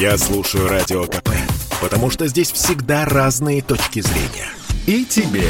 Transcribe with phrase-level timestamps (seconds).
[0.00, 1.30] Я слушаю Радио КП,
[1.82, 4.46] потому что здесь всегда разные точки зрения.
[4.86, 5.48] И тебе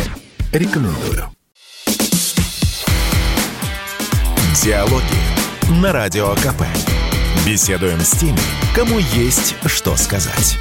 [0.54, 1.24] рекомендую.
[4.64, 6.62] Диалоги на Радио КП.
[7.46, 8.38] Беседуем с теми,
[8.74, 10.56] кому есть что сказать.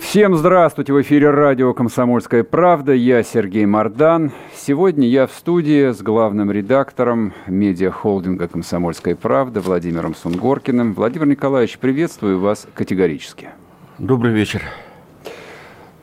[0.00, 0.92] Всем здравствуйте!
[0.92, 2.92] В эфире радио «Комсомольская правда».
[2.92, 4.30] Я Сергей Мордан.
[4.66, 10.94] Сегодня я в студии с главным редактором медиахолдинга «Комсомольская правда» Владимиром Сунгоркиным.
[10.94, 13.50] Владимир Николаевич, приветствую вас категорически.
[13.98, 14.62] Добрый вечер.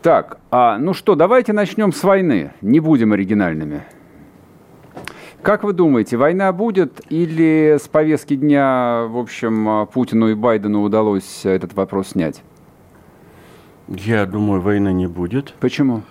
[0.04, 2.52] Так, а, ну что, давайте начнем с войны.
[2.62, 3.82] Не будем оригинальными.
[5.42, 11.46] Как вы думаете, война будет или с повестки дня, в общем, Путину и Байдену удалось
[11.46, 12.44] этот вопрос снять?
[13.88, 15.56] Я думаю, войны не будет.
[15.60, 16.04] Почему?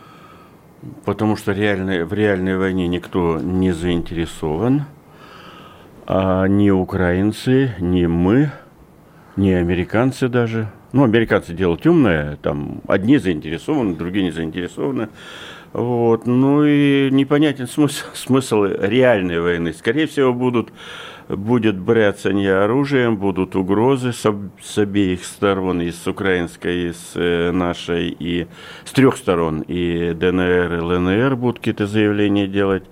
[1.04, 4.84] Потому что реальной, в реальной войне никто не заинтересован.
[6.06, 8.50] А ни украинцы, ни мы,
[9.36, 10.68] ни американцы даже.
[10.92, 15.08] Ну, американцы дело темное, там одни заинтересованы, другие не заинтересованы.
[15.72, 16.26] Вот.
[16.26, 19.72] Ну и непонятен смысл, смысл реальной войны.
[19.72, 20.72] Скорее всего, будут
[21.36, 24.26] будет бряцание оружием, будут угрозы с,
[24.62, 28.46] с обеих сторон, и с украинской, и с э, нашей, и
[28.84, 32.84] с трех сторон, и ДНР, и ЛНР будут какие-то заявления делать.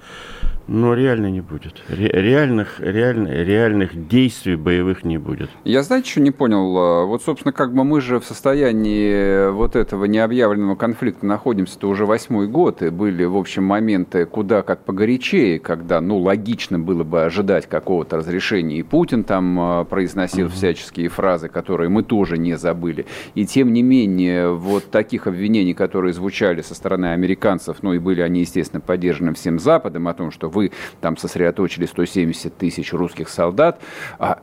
[0.69, 1.83] Но реально не будет.
[1.89, 5.49] Ре- реальных, реально, реальных действий боевых не будет.
[5.65, 6.77] Я, знаете, что не понял?
[6.77, 12.05] А, вот, собственно, как бы мы же в состоянии вот этого необъявленного конфликта находимся-то уже
[12.05, 17.23] восьмой год, и были, в общем, моменты куда как погорячее, когда, ну, логично было бы
[17.23, 20.55] ожидать какого-то разрешения, и Путин там а, произносил угу.
[20.55, 23.07] всяческие фразы, которые мы тоже не забыли.
[23.35, 28.21] И тем не менее, вот таких обвинений, которые звучали со стороны американцев, ну, и были
[28.21, 33.81] они, естественно, поддержаны всем Западом, о том, что вы там сосредоточили 170 тысяч русских солдат,
[34.19, 34.41] а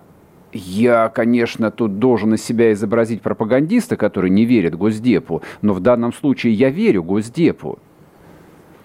[0.54, 6.14] я, конечно, тут должен из себя изобразить пропагандиста, который не верит Госдепу, но в данном
[6.14, 7.80] случае я верю Госдепу.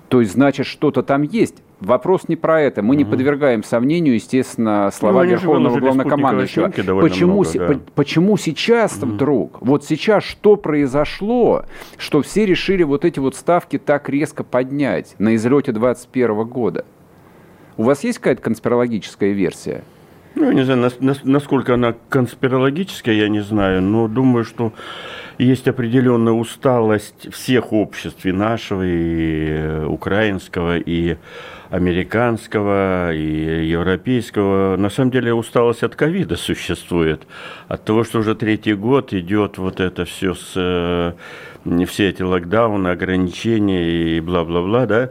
[0.08, 1.62] То есть, значит, что-то там есть.
[1.78, 2.82] Вопрос не про это.
[2.82, 2.98] Мы угу.
[2.98, 6.68] не подвергаем сомнению, естественно, слова ну, Верховного Главнокомандующего.
[7.00, 7.66] Почему, много, да.
[7.66, 9.06] по, почему сейчас угу.
[9.12, 11.64] вдруг, вот сейчас что произошло,
[11.96, 16.84] что все решили вот эти вот ставки так резко поднять на излете 2021 года?
[17.80, 19.84] У вас есть какая-то конспирологическая версия?
[20.34, 20.92] Ну, не знаю,
[21.22, 24.74] насколько она конспирологическая, я не знаю, но думаю, что
[25.38, 31.16] есть определенная усталость всех обществ, и нашего, и э, украинского, и
[31.70, 34.76] американского, и европейского.
[34.76, 37.22] На самом деле усталость от ковида существует,
[37.68, 41.12] от того, что уже третий год идет вот это все с э,
[41.86, 45.10] все эти локдауны, ограничения и бла-бла-бла, да,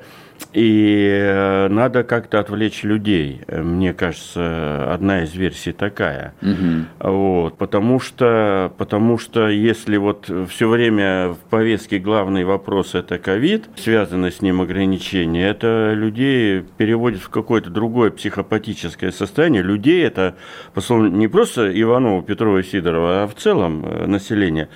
[0.54, 3.42] и э, надо как-то отвлечь людей.
[3.48, 6.34] Мне кажется, одна из версий такая.
[6.42, 7.12] Угу.
[7.12, 13.70] Вот, потому, что, потому что если вот все время в повестке главный вопрос это ковид,
[13.76, 19.62] связанный с ним ограничения, это людей переводит в какое-то другое психопатическое состояние.
[19.62, 20.36] Людей это,
[20.74, 24.70] по слову, не просто Иванова, Петрова и Сидорова, а в целом э, население.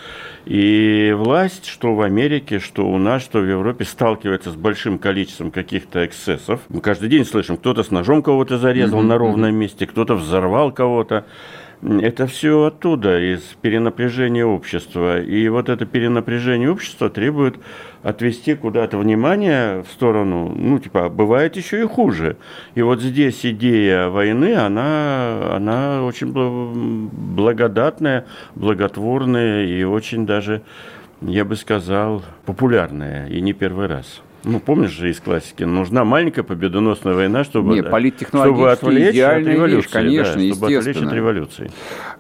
[0.46, 5.52] И власть, что в Америке, что у нас, что в Европе, сталкивается с большим количеством
[5.53, 6.62] каких-то эксцессов.
[6.69, 9.08] Мы каждый день слышим, кто-то с ножом кого-то зарезал mm-hmm.
[9.08, 11.25] на ровном месте, кто-то взорвал кого-то.
[11.81, 15.22] Это все оттуда, из перенапряжения общества.
[15.22, 17.58] И вот это перенапряжение общества требует
[18.03, 22.38] отвести куда-то внимание в сторону, ну, типа, бывает еще и хуже.
[22.75, 28.25] И вот здесь идея войны, она, она очень благодатная,
[28.56, 30.62] благотворная и очень даже,
[31.22, 34.22] я бы сказал, популярная, и не первый раз.
[34.45, 39.75] Ну, помнишь же из классики, нужна маленькая победоносная война, чтобы, Не, чтобы отвлечь от революции.
[39.77, 41.71] Вещь, конечно, да, чтобы отвлечь от революции.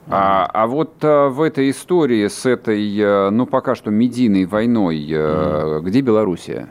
[0.07, 5.05] А, а вот а, в этой истории с этой, э, ну, пока что медийной войной,
[5.05, 5.81] mm.
[5.81, 6.69] где Белоруссия?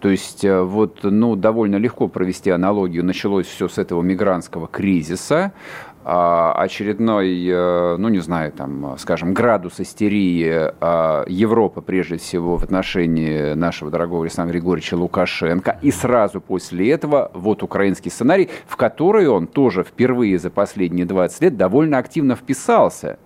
[0.00, 3.04] То есть вот, ну, довольно легко провести аналогию.
[3.04, 5.52] Началось все с этого мигрантского кризиса.
[6.06, 12.64] А, очередной, э, ну не знаю, там, скажем, градус истерии а, Европы, прежде всего, в
[12.64, 15.78] отношении нашего дорогого Александра Григорьевича Лукашенко.
[15.80, 21.40] И сразу после этого вот украинский сценарий, в который он тоже впервые за последние 20
[21.40, 23.18] лет довольно активно вписался.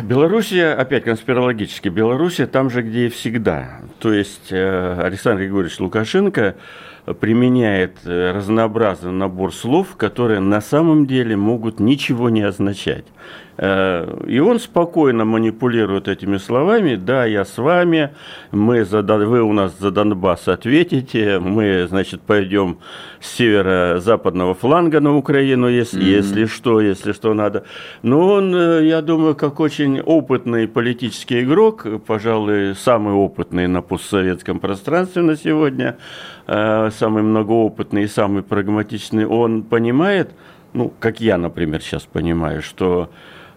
[0.00, 3.80] Белоруссия, опять конспирологически, Белоруссия там же, где и всегда.
[3.98, 6.54] То есть э, Александр Григорьевич Лукашенко
[7.14, 13.04] применяет разнообразный набор слов, которые на самом деле могут ничего не означать.
[13.58, 16.96] Э, и он спокойно манипулирует этими словами.
[16.96, 18.10] Да, я с вами,
[18.50, 22.78] мы за, вы у нас за Донбасс ответите, мы, значит, пойдем
[23.20, 26.16] с северо-западного фланга на Украину, если, mm-hmm.
[26.16, 27.64] если что, если что надо.
[28.02, 34.60] Но он, э, я думаю, как очень опытный политический игрок, пожалуй, самый опытный на постсоветском
[34.60, 35.96] пространстве на сегодня,
[36.46, 40.32] э, самый многоопытный и самый прагматичный, он понимает,
[40.74, 43.08] ну, как я, например, сейчас понимаю, что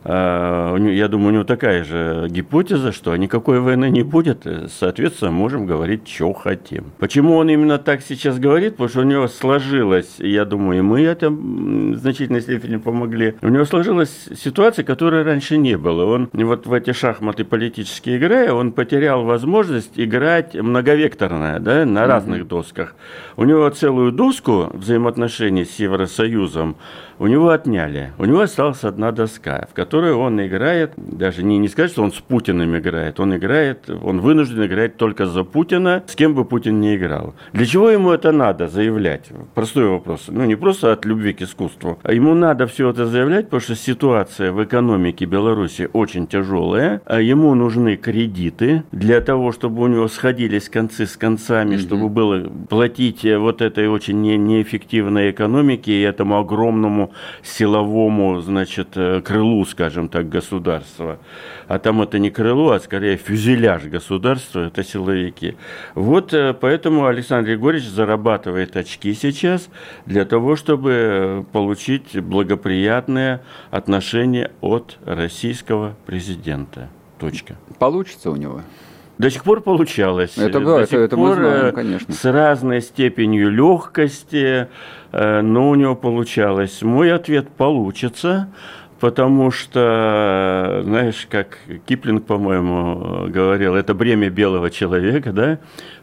[0.04, 6.08] я думаю, у него такая же гипотеза, что никакой войны не будет, соответственно, можем говорить,
[6.08, 6.86] что хотим.
[7.00, 8.74] Почему он именно так сейчас говорит?
[8.74, 13.50] Потому что у него сложилось, я думаю, и мы это в значительной степени помогли, у
[13.50, 16.06] него сложилась ситуация, которой раньше не было.
[16.06, 22.42] Он вот в эти шахматы политические играя, он потерял возможность играть многовекторно, да, на разных
[22.42, 22.48] mm-hmm.
[22.48, 22.96] досках.
[23.36, 26.78] У него целую доску взаимоотношений с Евросоюзом
[27.20, 28.14] у него отняли.
[28.18, 32.12] У него осталась одна доска, в которой он играет, даже не, не сказать, что он
[32.12, 36.80] с Путиным играет, он играет, он вынужден играть только за Путина, с кем бы Путин
[36.80, 37.36] не играл.
[37.54, 39.30] Для чего ему это надо заявлять?
[39.56, 40.26] Простой вопрос.
[40.28, 42.00] Ну, не просто от любви к искусству.
[42.04, 47.22] А ему надо все это заявлять, потому что ситуация в экономике Беларуси очень тяжелая, а
[47.22, 51.80] ему нужны кредиты для того, чтобы у него сходились концы с концами, mm-hmm.
[51.80, 57.12] чтобы было платить вот этой очень не, неэффективной экономике и этому огромному
[57.44, 61.20] силовому, значит, э, крылу, скажем так, государства.
[61.70, 65.56] А там это не крыло, а скорее фюзеляж государства, это силовики.
[65.96, 69.70] Вот э, поэтому Александр Григорьевич зарабатывает очки сейчас
[70.06, 73.42] для того, чтобы э, получить благоприятное
[73.72, 76.90] отношение от российского президента.
[77.18, 77.56] Точка.
[77.80, 78.62] Получится у него?
[79.18, 80.38] До сих пор получалось.
[80.38, 82.14] Это, да, это, это мы знаем, конечно.
[82.14, 84.68] С разной степенью легкости,
[85.12, 86.82] Э, но у него получалось.
[86.82, 88.50] Мой ответ получится,
[89.00, 95.60] потому что, знаешь, как Киплинг, по-моему, говорил, это бремя белого человека, да,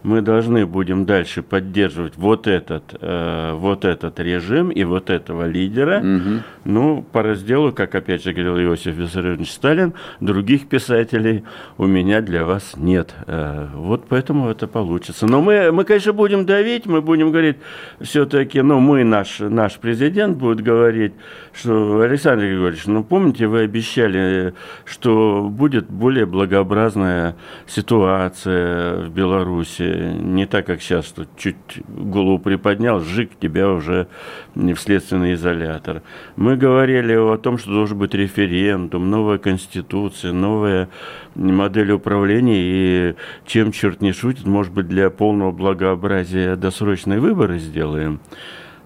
[0.07, 5.99] мы должны будем дальше поддерживать вот этот, э, вот этот режим и вот этого лидера.
[5.99, 6.43] Угу.
[6.65, 11.43] Ну, по разделу, как опять же говорил Иосиф Виссарионович Сталин, других писателей
[11.77, 13.17] у меня для вас нет.
[13.27, 15.27] Э, вот поэтому это получится.
[15.27, 17.57] Но мы, мы конечно, будем давить, мы будем говорить
[18.01, 21.15] все-таки, ну, мы, наш, наш президент будет говорить,
[21.53, 24.55] что, Александр Григорьевич, ну, помните, вы обещали,
[24.85, 27.35] что будет более благообразная
[27.67, 31.57] ситуация в Беларуси, не так, как сейчас, что чуть
[31.89, 34.09] голову приподнял, жик тебя уже
[34.55, 36.03] в следственный изолятор.
[36.37, 40.89] Мы говорили о том, что должен быть референдум, новая конституция, новая
[41.35, 43.15] модель управления, и
[43.47, 48.21] чем черт не шутит, может быть, для полного благообразия досрочные выборы сделаем.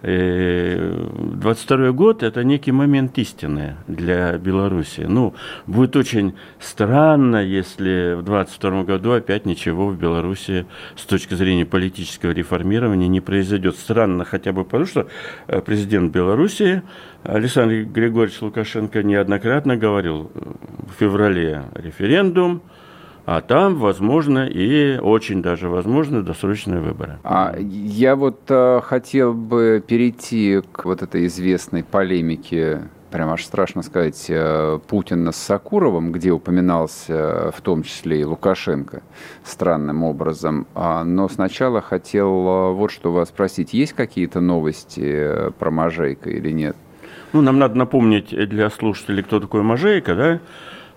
[0.02, 5.04] 22 э, год– это некий момент истины для Беларуси.
[5.06, 5.34] Ну,
[5.66, 10.66] будет очень странно, если в 22 году опять ничего в Беларуси
[10.96, 13.76] с точки зрения политического реформирования не произойдет.
[13.76, 15.06] Странно хотя бы потому, что
[15.46, 16.82] э, президент Беларуси
[17.22, 20.40] Александр Григорьевич Лукашенко неоднократно говорил э,
[20.88, 22.62] в феврале референдум–
[23.30, 27.20] а там, возможно, и очень даже возможно досрочные выборы.
[27.22, 33.82] А я вот а, хотел бы перейти к вот этой известной полемике прям аж страшно
[33.82, 39.02] сказать, э, Путина с Сакуровым, где упоминался в том числе и Лукашенко
[39.44, 40.66] странным образом.
[40.74, 43.72] А, но сначала хотел вот что вас спросить.
[43.72, 46.76] Есть какие-то новости про Можейко или нет?
[47.32, 50.40] Ну, нам надо напомнить для слушателей, кто такой Можейко, да?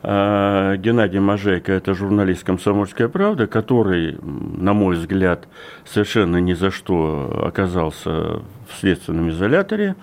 [0.06, 5.48] А, Геннадий Мажейко– это журналист «Комсомольская правда», который, на мой взгляд,
[5.86, 9.96] совершенно ни за что оказался в следственном изоляторе.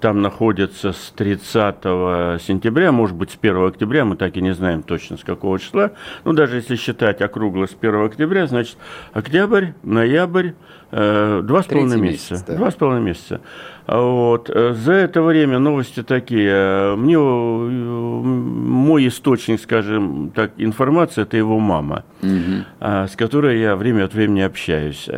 [0.00, 4.82] Там находится с 30 сентября, может быть, с 1 октября, мы так и не знаем
[4.82, 5.92] точно с какого числа.
[6.24, 8.76] Ну, даже если считать округло с 1 октября, значит,
[9.12, 10.50] октябрь, ноябрь,
[10.90, 12.44] э, два с половиной месяца.
[12.54, 13.40] Два с половиной месяца.
[13.86, 14.48] Вот.
[14.48, 16.94] За это время новости такие.
[16.96, 22.64] Мне мой источник, скажем так, информации, это его мама, угу.
[22.80, 25.08] с которой я время от времени общаюсь.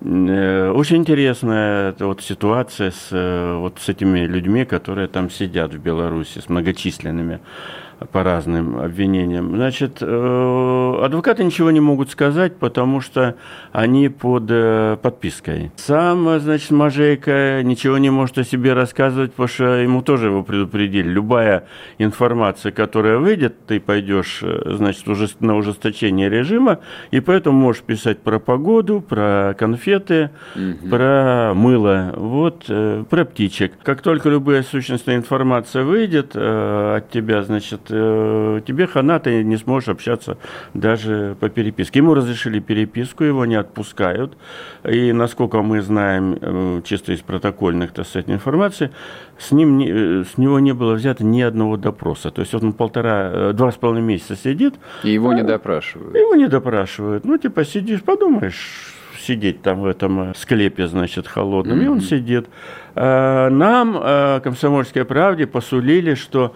[0.00, 5.78] Э, очень интересная вот ситуация с, э, вот с этими людьми, которые там сидят в
[5.78, 7.40] Беларуси, с многочисленными
[8.12, 9.56] по разным обвинениям.
[9.56, 13.36] Значит, э, адвокаты ничего не могут сказать, потому что
[13.72, 15.72] они под э, подпиской.
[15.76, 21.08] Сам, значит, Мажейка ничего не может о себе рассказывать, потому что ему тоже его предупредили.
[21.08, 21.64] Любая
[21.98, 28.18] информация, которая выйдет, ты пойдешь, э, значит, уже на ужесточение режима, и поэтому можешь писать
[28.20, 30.90] про погоду, про конфеты, угу.
[30.90, 33.72] про мыло, вот, про птичек.
[33.82, 39.88] Как только любая сущностная информация выйдет от тебя, значит, э, тебе хана, ты не сможешь
[39.88, 40.38] общаться
[40.74, 42.00] даже по переписке.
[42.00, 44.36] Ему разрешили переписку, его не отпускают.
[44.84, 48.90] И насколько мы знаем, э, чисто из протокольных, так сказать, информации,
[49.38, 52.30] с, ним не, э, с него не было взято ни одного допроса.
[52.30, 54.74] То есть он полтора, э, два с половиной месяца сидит.
[55.04, 56.14] И его а, не допрашивают.
[56.14, 57.24] Его не допрашивают.
[57.24, 61.80] Ну, типа, сидишь, подумаешь, сидеть там в этом склепе, значит, холодном.
[61.80, 61.84] Mm-hmm.
[61.84, 62.48] И он сидит.
[62.94, 66.54] А, нам, комсомольской правде, посулили, что,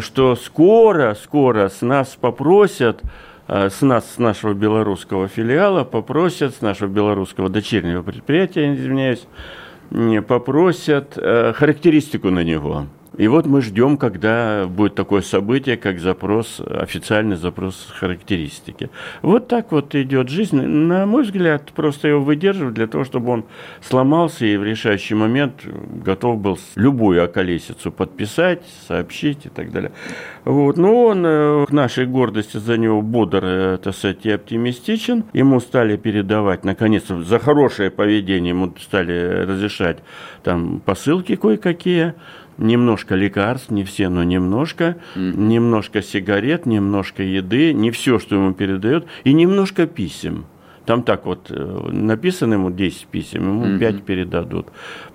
[0.00, 3.02] что скоро, скоро с нас попросят
[3.48, 9.26] с нас, с нашего белорусского филиала, попросят, с нашего белорусского дочернего предприятия, извиняюсь,
[10.26, 12.86] попросят э, характеристику на него.
[13.18, 18.90] И вот мы ждем, когда будет такое событие, как запрос, официальный запрос характеристики.
[19.20, 20.60] Вот так вот идет жизнь.
[20.60, 23.44] На мой взгляд, просто его выдерживать для того, чтобы он
[23.82, 25.64] сломался и в решающий момент
[26.04, 29.92] готов был любую околесицу подписать, сообщить и так далее.
[30.44, 30.76] Вот.
[30.76, 35.24] Но он э, к нашей гордости за него бодр, э, так сказать, и оптимистичен.
[35.32, 39.98] Ему стали передавать, наконец, за хорошее поведение ему стали разрешать
[40.42, 42.14] там посылки кое-какие
[42.58, 45.36] немножко лекарств, не все, но немножко, mm-hmm.
[45.36, 50.46] немножко сигарет, немножко еды, не все, что ему передают, и немножко писем.
[50.84, 53.78] Там так вот э, написано ему 10 писем, ему mm-hmm.
[53.78, 54.66] 5 передадут.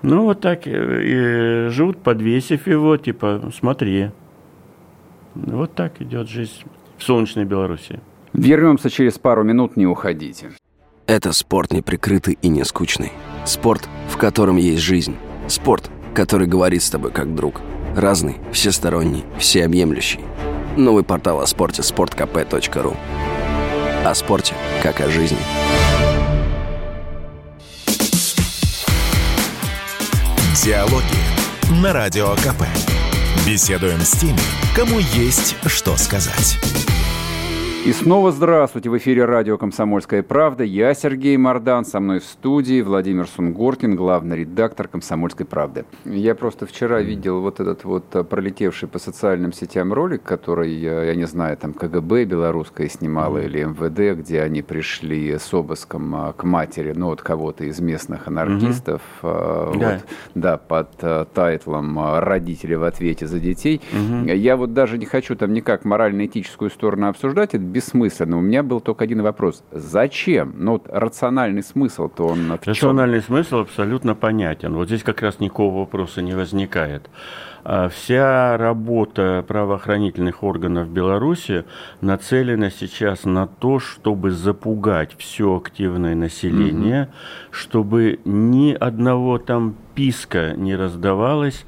[0.02, 4.10] Ну, вот так э, и живут, подвесив его, типа, смотри.
[5.34, 6.64] Вот так идет жизнь
[6.96, 8.00] в солнечной Беларуси.
[8.32, 10.50] Вернемся через пару минут, не уходите.
[11.06, 13.12] Это спорт неприкрытый и не скучный.
[13.44, 15.16] Спорт, в котором есть жизнь.
[15.46, 17.60] Спорт, который говорит с тобой как друг.
[17.96, 20.20] Разный, всесторонний, всеобъемлющий.
[20.76, 22.96] Новый портал о спорте– sportkp.ru
[24.04, 25.38] О спорте, как о жизни.
[30.62, 31.02] Диалоги
[31.82, 32.64] на Радио КП.
[33.46, 34.38] Беседуем с теми,
[34.76, 36.58] кому есть что сказать.
[37.88, 38.90] И снова здравствуйте.
[38.90, 40.62] В эфире радио «Комсомольская правда».
[40.62, 41.86] Я Сергей Мордан.
[41.86, 45.86] Со мной в студии Владимир Сунгоркин, главный редактор «Комсомольской правды».
[46.04, 51.14] Я просто вчера видел вот этот вот э, пролетевший по социальным сетям ролик, который, я
[51.14, 56.44] не знаю, там КГБ белорусская снимала или МВД, где они пришли с обыском э, к
[56.44, 59.00] матери, ну, от кого-то из местных анархистов.
[59.22, 59.30] Угу.
[59.30, 60.00] Вот, да.
[60.34, 63.80] да, под тайтлом «Родители в ответе за детей».
[63.94, 64.26] Угу.
[64.26, 68.38] Я вот даже не хочу там никак морально-этическую сторону обсуждать, это бессмысленно.
[68.38, 69.62] У меня был только один вопрос.
[69.70, 70.54] Зачем?
[70.56, 73.26] Ну, вот рациональный смысл-то он в Рациональный чем?
[73.26, 74.74] смысл абсолютно понятен.
[74.74, 77.08] Вот здесь как раз никакого вопроса не возникает.
[77.64, 81.64] А вся работа правоохранительных органов Беларуси
[82.00, 87.10] нацелена сейчас на то, чтобы запугать все активное население, угу.
[87.50, 91.64] чтобы ни одного там писка не раздавалось,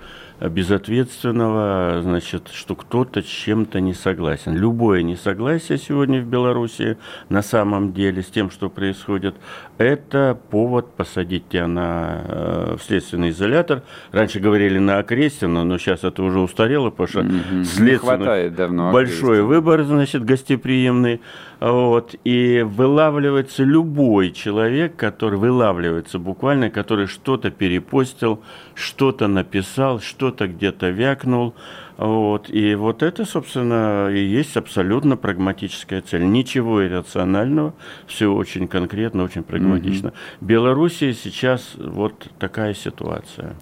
[0.49, 4.57] безответственного, значит, что кто-то с чем-то не согласен.
[4.57, 6.97] Любое несогласие сегодня в Беларуси
[7.29, 9.35] на самом деле с тем, что происходит,
[9.79, 13.83] это повод посадить тебя на, э, в следственный изолятор.
[14.13, 17.65] Раньше говорили на Окрестина, но сейчас это уже устарело, потому что mm-hmm.
[17.65, 21.21] следственный большой выбор, значит, гостеприимный.
[21.61, 28.43] Вот, и вылавливается любой человек, который вылавливается буквально, который что-то перепостил,
[28.75, 31.55] что-то написал, что-то где-то вякнул.
[31.99, 36.25] Вот, и вот это, собственно, и есть абсолютно прагматическая цель.
[36.25, 37.75] Ничего иррационального,
[38.07, 40.09] все очень конкретно, очень прагматично.
[40.09, 40.47] Угу.
[40.47, 43.55] Белоруссия сейчас вот такая ситуация.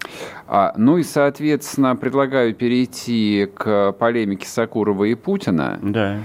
[0.46, 5.80] А, ну и, соответственно, предлагаю перейти к полемике Сакурова и Путина.
[5.82, 6.18] Да.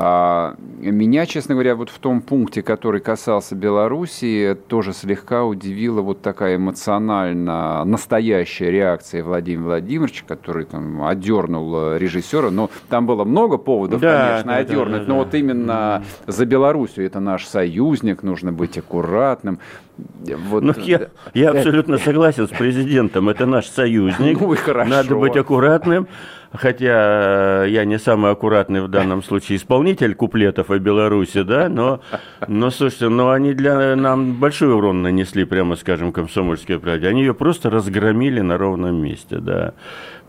[0.00, 6.22] А, меня, честно говоря, вот в том пункте, который касался Белоруссии, тоже слегка удивила вот
[6.22, 12.52] такая эмоционально настоящая реакция Владимира Владимировича, который там одернул режиссера.
[12.52, 15.24] Но там было много поводов, да, конечно, да, одернуть, да, да, но да.
[15.24, 19.58] вот именно за Белоруссию это наш союзник, нужно быть аккуратным.
[19.96, 24.38] Вот, ну, я, я абсолютно согласен с президентом, это наш союзник.
[24.48, 24.88] Ну и хорошо.
[24.88, 26.06] Надо быть аккуратным.
[26.52, 32.00] Хотя э, я не самый аккуратный в данном случае исполнитель куплетов о Беларуси, да, но,
[32.46, 37.08] но слушайте, но они для нам большой урон нанесли, прямо скажем, комсомольские правде.
[37.08, 39.74] Они ее просто разгромили на ровном месте, да.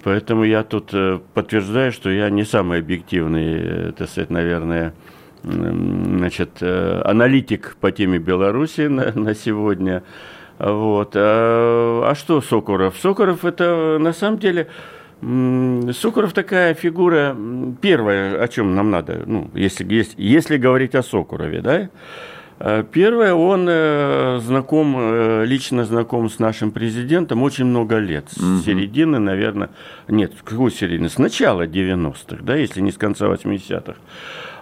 [0.04, 4.94] Поэтому я тут э, подтверждаю, что я не самый объективный, э, так сказать, наверное,
[5.42, 10.04] значит, аналитик по теме Беларуси на, на сегодня.
[10.58, 11.14] Вот.
[11.16, 12.98] А, а что Сокуров?
[12.98, 14.68] Сокуров это на самом деле
[15.22, 17.36] Сокуров такая фигура,
[17.82, 21.90] первая, о чем нам надо, ну, если, если, если говорить о Сокурове, да,
[22.60, 28.26] Э, первое, он э, знаком, э, лично знаком с нашим президентом очень много лет.
[28.30, 28.60] С угу.
[28.60, 29.70] середины, наверное,
[30.10, 31.10] нет, с какой середины?
[31.10, 33.96] С начала 90-х, да, если не с конца 80-х.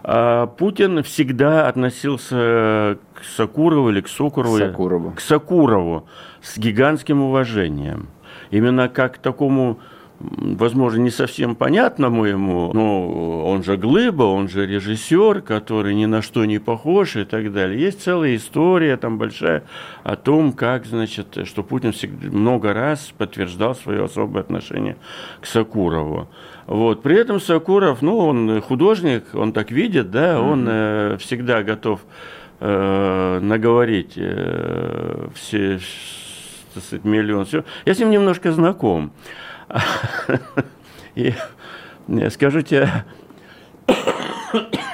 [0.03, 5.11] А Путин всегда относился к Сакурову или к Сокурову, Сакурову.
[5.11, 6.07] к Сакурову
[6.41, 8.09] с гигантским уважением.
[8.51, 9.79] Именно как к такому
[10.19, 16.21] возможно, не совсем понятному ему, но он же глыба, он же режиссер, который ни на
[16.21, 17.79] что не похож и так далее.
[17.79, 19.63] Есть целая история там большая
[20.03, 24.97] о том, как, значит, что Путин всегда, много раз подтверждал свое особое отношение
[25.41, 26.27] к Сакурову.
[26.65, 27.03] Вот.
[27.03, 32.01] При этом Сакуров, ну, он художник, он так видит, да, он э, всегда готов
[32.59, 35.79] э, наговорить э, все,
[36.75, 37.45] сказать, миллион.
[37.45, 37.63] Все.
[37.86, 39.12] Я с ним немножко знаком.
[41.15, 41.33] И
[42.29, 42.89] скажу тебе,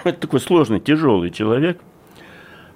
[0.03, 1.79] это такой сложный, тяжелый человек,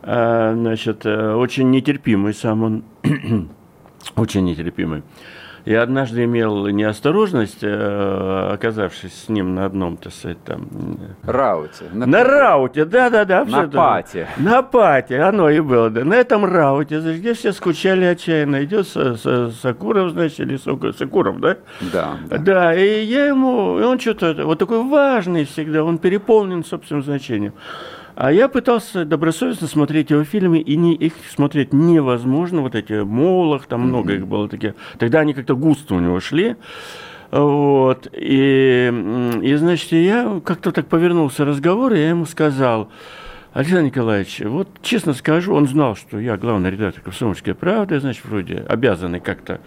[0.04, 2.84] а, значит, э, очень нетерпимый сам он,
[4.16, 5.04] очень нетерпимый.
[5.68, 10.66] Я однажды имел неосторожность, э, оказавшись с ним на одном, так сказать, там...
[11.24, 11.84] Рауте.
[11.92, 13.44] На, на рауте, да-да-да.
[13.44, 14.30] На пате.
[14.38, 16.06] На пате, оно и было, да.
[16.06, 18.64] На этом рауте, где все скучали отчаянно.
[18.64, 21.58] Идет Сакуров, значит, или Сакуров, да?
[21.92, 22.18] Да.
[22.30, 27.04] Да, да и я ему, и он что-то, вот такой важный всегда, он переполнен собственным
[27.04, 27.52] значением.
[28.20, 32.62] А я пытался добросовестно смотреть его фильмы, и не, их смотреть невозможно.
[32.62, 33.86] Вот эти Молох, там mm-hmm.
[33.86, 34.74] много их было таких.
[34.98, 36.56] Тогда они как-то густо у него шли.
[37.30, 38.08] Вот.
[38.14, 38.92] И,
[39.44, 42.90] и, значит, я как-то так повернулся разговор, и я ему сказал,
[43.54, 48.66] Александр Николаевич, вот честно скажу, он знал, что я главный редактор «Комсомольской правды», значит, вроде
[48.68, 49.62] обязанный как-то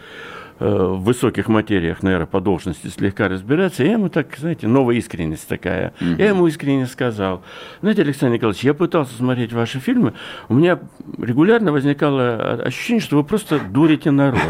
[0.60, 5.94] в высоких материях, наверное, по должности слегка разбираться, я ему так, знаете, новая искренность такая.
[6.00, 6.16] Mm-hmm.
[6.18, 7.42] Я ему искренне сказал,
[7.80, 10.12] знаете, Александр Николаевич, я пытался смотреть ваши фильмы,
[10.48, 10.78] у меня
[11.18, 14.40] регулярно возникало ощущение, что вы просто дурите народ.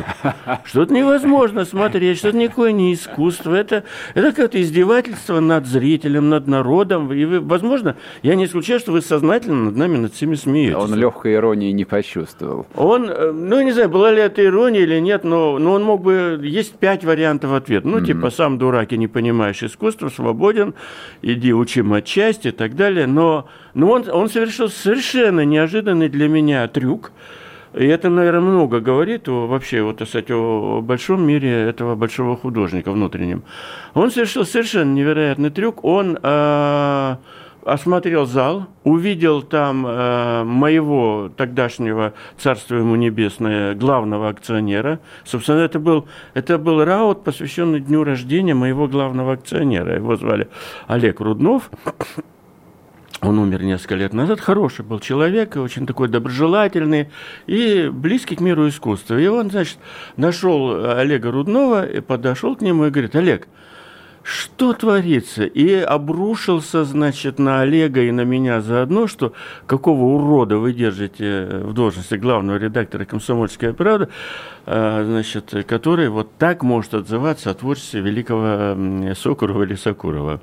[0.65, 6.29] Что это невозможно смотреть, что это никакое не искусство, это, это какое-то издевательство над зрителем,
[6.29, 7.13] над народом.
[7.13, 10.75] И вы, возможно, я не исключаю, что вы сознательно над нами, над всеми смеетесь.
[10.77, 12.67] Он легкой иронии не почувствовал.
[12.75, 16.00] Он, э, ну, не знаю, была ли это ирония или нет, но, но он мог
[16.03, 16.41] бы...
[16.43, 17.87] Есть пять вариантов ответа.
[17.87, 18.07] Ну, mm-hmm.
[18.07, 20.75] типа, сам дурак и не понимаешь искусства, свободен,
[21.23, 23.07] иди учи матчасть и так далее.
[23.07, 27.13] Но, но он, он совершил совершенно неожиданный для меня трюк.
[27.75, 32.91] И это, наверное, много говорит о, вообще, вот, кстати, о большом мире этого большого художника
[32.91, 33.45] внутреннем.
[33.95, 35.85] Он совершил совершенно невероятный трюк.
[35.85, 36.19] Он...
[36.23, 37.17] Э,
[37.65, 45.01] осмотрел зал, увидел там э, моего тогдашнего, царство ему небесное, главного акционера.
[45.25, 49.97] Собственно, это был, это был раут, посвященный дню рождения моего главного акционера.
[49.97, 50.49] Его звали
[50.87, 51.71] Олег Руднов.
[53.23, 54.41] Он умер несколько лет назад.
[54.41, 57.11] Хороший был человек, очень такой доброжелательный
[57.47, 59.19] и близкий к миру искусства.
[59.19, 59.79] И он, значит,
[60.17, 63.47] нашел Олега Руднова и подошел к нему и говорит, Олег,
[64.23, 65.45] что творится?
[65.45, 69.33] И обрушился, значит, на Олега и на меня заодно, что
[69.67, 74.09] какого урода вы держите в должности главного редактора «Комсомольская правда»,
[74.67, 80.41] значит, который вот так может отзываться о творчестве великого Сокурова или Сокурова.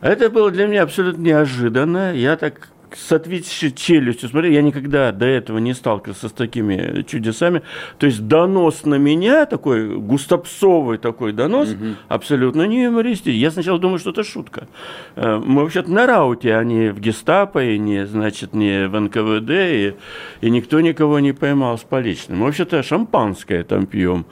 [0.00, 2.14] Это было для меня абсолютно неожиданно.
[2.14, 7.62] Я так с отвисшей челюстью, смотри, я никогда до этого не сталкивался с такими чудесами.
[7.98, 11.96] То есть донос на меня, такой густопсовый такой донос, угу.
[12.08, 13.38] абсолютно не юмористический.
[13.38, 14.68] Я сначала думаю, что это шутка.
[15.16, 19.50] Э, мы вообще-то на рауте, а не в гестапо, и не, значит, не в НКВД,
[19.50, 19.94] и,
[20.40, 22.38] и никто никого не поймал с поличным.
[22.38, 24.26] Мы вообще-то шампанское там пьем.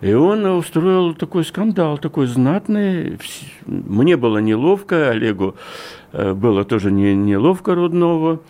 [0.00, 3.18] И он устроил такой скандал, такой знатный.
[3.66, 5.56] Мне было неловко, Олегу
[6.12, 8.40] э, было тоже не, неловко Рудного.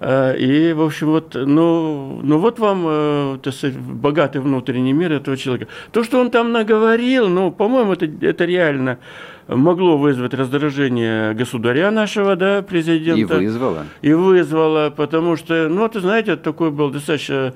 [0.00, 5.12] Э, и, в общем, вот, ну, ну вот вам, э, так сказать, богатый внутренний мир
[5.12, 5.70] этого человека.
[5.92, 8.98] То, что он там наговорил, ну, по-моему, это, это реально
[9.46, 13.38] могло вызвать раздражение государя нашего, да, президента.
[13.38, 13.84] И вызвало.
[14.02, 17.54] И вызвало, потому что, ну, ты знаете, такой был достаточно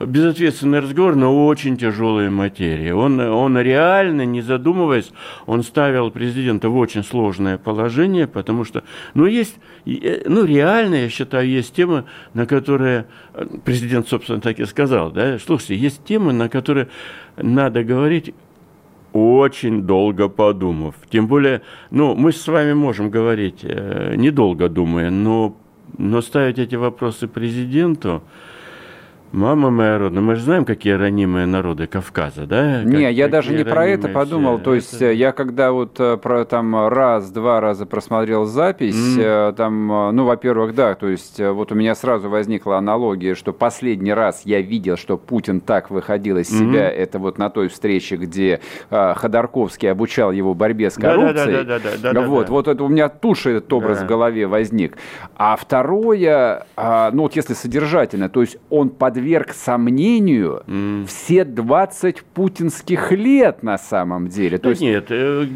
[0.00, 2.90] безответственный разговор на очень тяжелой материи.
[2.90, 5.10] Он, он реально, не задумываясь,
[5.46, 8.84] он ставил президента в очень сложное положение, потому что,
[9.14, 9.56] ну, есть,
[9.86, 15.10] э, ну, реально, я считаю, есть темы, на которые, э, президент, собственно, так и сказал,
[15.10, 16.88] да, слушайте, есть темы, на которые
[17.36, 18.34] надо говорить
[19.12, 20.94] очень долго подумав.
[21.10, 25.56] Тем более, ну, мы с вами можем говорить, э, недолго думая, но,
[25.96, 28.22] но ставить эти вопросы президенту,
[29.32, 32.82] Мама моя родная, мы же знаем, какие ранимые народы Кавказа, да?
[32.82, 34.56] Не, как, я даже не про это подумал.
[34.56, 34.64] Все.
[34.64, 35.12] То есть это...
[35.12, 39.52] я когда вот э, про там раз-два раза просмотрел запись, mm.
[39.52, 44.14] там, э, ну, во-первых, да, то есть вот у меня сразу возникла аналогия, что последний
[44.14, 46.96] раз я видел, что Путин так выходил из себя, mm-hmm.
[46.96, 51.64] это вот на той встрече, где э, Ходорковский обучал его борьбе с коррупцией.
[51.64, 52.52] Да, да, да, да, да, вот, да.
[52.52, 54.04] вот это у меня туше этот образ да.
[54.04, 54.96] в голове возник.
[55.36, 61.06] А второе, э, ну вот если содержательно, то есть он под подверг сомнению mm.
[61.06, 64.58] все 20 путинских лет на самом деле.
[64.58, 65.06] То есть, нет.
[65.10, 65.46] Э,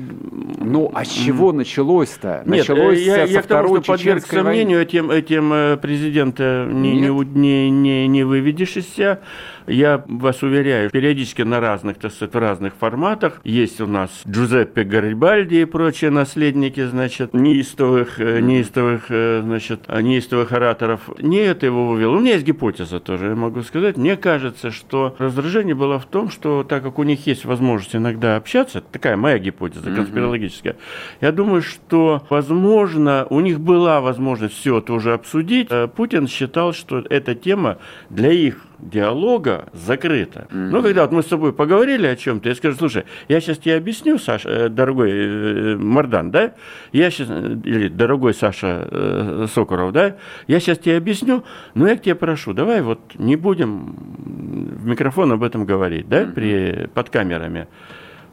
[0.58, 1.56] ну, а с чего mm.
[1.56, 2.42] началось-то?
[2.46, 5.76] Нет, э, началось я, я со второй к тому, что подверг сомнению этим, этим э,
[5.76, 9.20] президента не, не, не, не выведешь из себя.
[9.66, 14.84] Я вас уверяю, периодически на разных, так сказать, в разных форматах есть у нас Джузеппе
[14.84, 21.10] Гарибальди и прочие наследники, значит, неистовых, неистовых, значит, неистовых ораторов.
[21.18, 22.16] Не это его вывело.
[22.16, 23.96] У меня есть гипотеза тоже, я могу сказать.
[23.96, 28.36] Мне кажется, что раздражение было в том, что так как у них есть возможность иногда
[28.36, 30.76] общаться, такая моя гипотеза конспирологическая,
[31.20, 35.68] я думаю, что, возможно, у них была возможность все это уже обсудить.
[35.70, 37.78] Э, Путин считал, что эта тема
[38.10, 40.46] для их диалога закрыто.
[40.50, 40.68] Mm-hmm.
[40.70, 43.76] Ну, когда вот мы с тобой поговорили о чем-то, я скажу, слушай, я сейчас тебе
[43.76, 46.54] объясню, Саша, э, дорогой э, Мардан, да,
[46.92, 50.16] я сейчас, э, или дорогой Саша э, Сокуров, да,
[50.48, 55.32] я сейчас тебе объясню, но я к тебе прошу, давай вот не будем в микрофон
[55.32, 56.32] об этом говорить, да, mm-hmm.
[56.32, 57.68] при, под камерами.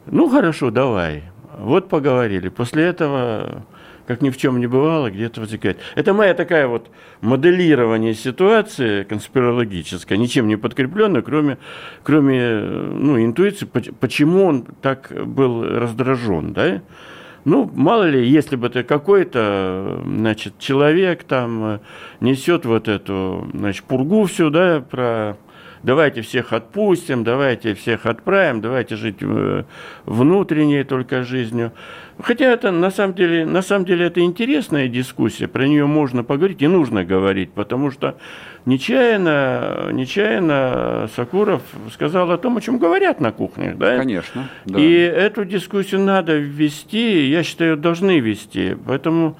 [0.06, 1.24] Ну, хорошо, давай.
[1.58, 2.48] Вот поговорили.
[2.48, 3.64] После этого
[4.10, 5.78] как ни в чем не бывало, где-то возникает.
[5.94, 11.58] Это моя такая вот моделирование ситуации конспирологическая, ничем не подкрепленная, кроме,
[12.02, 16.82] кроме ну, интуиции, почему он так был раздражен, да?
[17.44, 21.78] Ну, мало ли, если бы это какой-то, значит, человек там
[22.18, 25.36] несет вот эту, значит, пургу всю, да, про
[25.82, 29.64] давайте всех отпустим, давайте всех отправим, давайте жить э,
[30.06, 31.72] внутренней только жизнью.
[32.22, 36.60] Хотя это на самом деле, на самом деле это интересная дискуссия, про нее можно поговорить
[36.62, 38.16] и нужно говорить, потому что
[38.66, 41.62] нечаянно, нечаянно Сакуров
[41.92, 43.76] сказал о том, о чем говорят на кухнях.
[43.78, 43.96] Да?
[43.96, 44.50] Конечно.
[44.66, 44.78] Да.
[44.78, 48.76] И эту дискуссию надо ввести, я считаю, должны вести.
[48.86, 49.36] Поэтому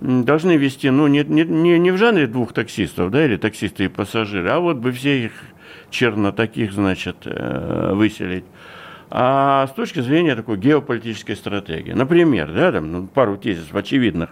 [0.00, 1.44] должны вести, ну, не, не,
[1.78, 5.32] не в жанре двух таксистов, да, или таксисты и пассажиры, а вот бы все их
[5.90, 8.44] черно таких, значит, э, выселить.
[9.10, 14.30] А с точки зрения такой геополитической стратегии, например, да, там, ну, пару тезисов очевидных,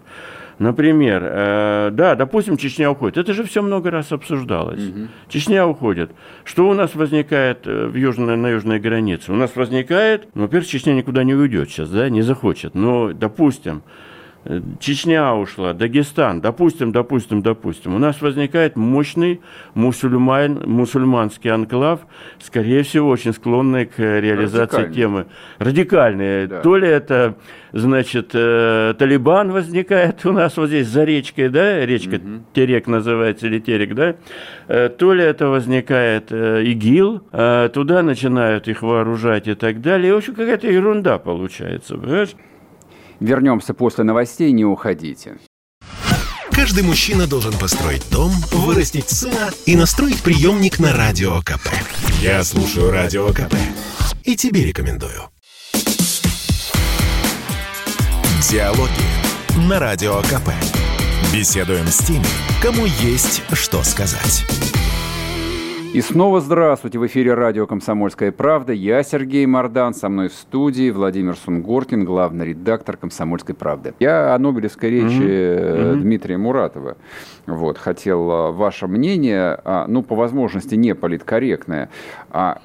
[0.59, 3.16] Например, э, да, допустим, Чечня уходит.
[3.16, 4.88] Это же все много раз обсуждалось.
[4.88, 5.09] Угу.
[5.29, 6.11] Чечня уходит.
[6.44, 9.33] Что у нас возникает э, в южной, на южной границе?
[9.33, 12.75] У нас возникает, ну, во-первых, Чечня никуда не уйдет сейчас, да, не захочет.
[12.75, 13.83] Но, допустим,
[14.80, 19.42] Чечня ушла, Дагестан, допустим, допустим, допустим, у нас возникает мощный
[19.74, 22.00] мусульман, мусульманский анклав,
[22.40, 24.94] скорее всего, очень склонный к реализации Радикальный.
[24.94, 25.26] темы.
[25.58, 26.46] Радикальные.
[26.46, 26.61] Да.
[26.62, 27.34] То ли это,
[27.72, 32.42] значит, э, Талибан возникает у нас вот здесь за речкой, да, речка угу.
[32.54, 34.14] Терек называется, или Терек, да,
[34.68, 37.18] э, то ли это возникает э, ИГИЛ,
[37.74, 40.08] туда начинают их вооружать и так далее.
[40.08, 42.34] И, в общем, какая-то ерунда получается, понимаешь?
[43.20, 45.38] Вернемся после новостей, не уходите.
[46.52, 51.68] Каждый мужчина должен построить дом, вырастить сына и настроить приемник на Радио КП.
[52.20, 53.54] Я слушаю Радио КП
[54.24, 55.31] и тебе рекомендую.
[58.50, 58.90] Диалоги
[59.68, 60.50] на Радио КП.
[61.33, 62.24] Беседуем с теми,
[62.62, 64.44] кому есть что сказать.
[65.94, 66.98] И снова здравствуйте.
[66.98, 68.74] В эфире радио «Комсомольская правда».
[68.74, 69.94] Я Сергей Мордан.
[69.94, 73.94] Со мной в студии Владимир Сунгоркин, главный редактор «Комсомольской правды».
[73.98, 75.96] Я о Нобелевской речи mm-hmm.
[75.96, 76.98] Дмитрия Муратова.
[77.46, 81.88] Вот, хотел а, ваше мнение, а, ну, по возможности, не политкорректное.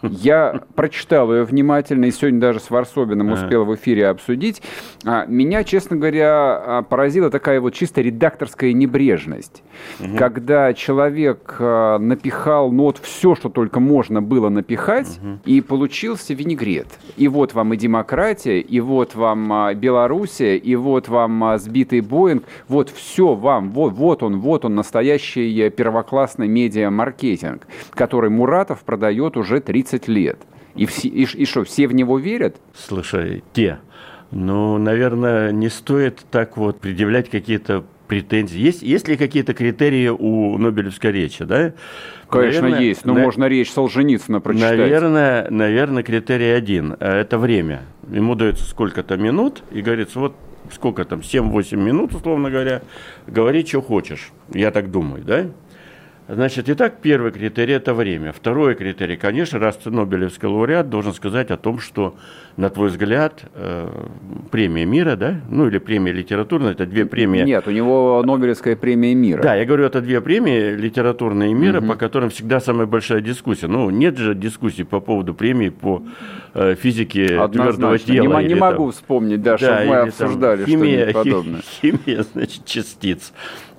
[0.02, 4.62] Я прочитал ее внимательно и сегодня даже с Варсобиным успел в эфире обсудить.
[5.06, 9.64] Меня, честно говоря, поразила такая вот чисто редакторская небрежность.
[10.18, 15.40] Когда человек напихал нот в все, что только можно было напихать, угу.
[15.46, 16.88] и получился винегрет.
[17.16, 22.02] И вот вам и демократия, и вот вам а, Белоруссия, и вот вам а, сбитый
[22.02, 28.84] Боинг, вот все вам, вот, вот он, вот он, настоящий э, первоклассный медиа-маркетинг, который Муратов
[28.84, 30.40] продает уже 30 лет.
[30.76, 32.58] И, все, и, и что, все в него верят?
[32.74, 33.80] Слушай, те,
[34.32, 38.60] ну, наверное, не стоит так вот предъявлять какие-то претензии.
[38.60, 41.74] Есть, есть ли какие-то критерии у Нобелевской речи, да?
[42.30, 43.22] Конечно, наверное, есть, но на...
[43.22, 44.78] можно речь Солженицына прочитать.
[44.78, 47.82] Наверное, наверное, критерий один– это время.
[48.12, 50.36] Ему дается сколько-то минут, и говорится, вот
[50.72, 52.84] сколько там, 7-8 минут, условно говоря,
[53.26, 54.32] говори, что хочешь.
[54.54, 55.48] Я так думаю, да?
[56.30, 58.32] Значит, итак, первый критерий– это время.
[58.32, 62.16] Второй критерий, конечно, раз ты Нобелевский лауреат, должен сказать о том, что,
[62.56, 63.90] на твой взгляд, э,
[64.50, 67.42] премия мира, да, ну или премия литературная, это две премии.
[67.42, 69.42] Нет, у него Нобелевская премия мира.
[69.42, 71.88] Да, я говорю, это две премии литературные мира, угу.
[71.90, 73.68] по которым всегда самая большая дискуссия.
[73.68, 76.04] Ну, нет же дискуссии по поводу премии по
[76.54, 78.40] э, физике твердого тела.
[78.40, 81.62] Не, не могу там, вспомнить, да, да чтобы мы обсуждали что-нибудь подобное.
[81.82, 83.34] Химия, значит, частиц,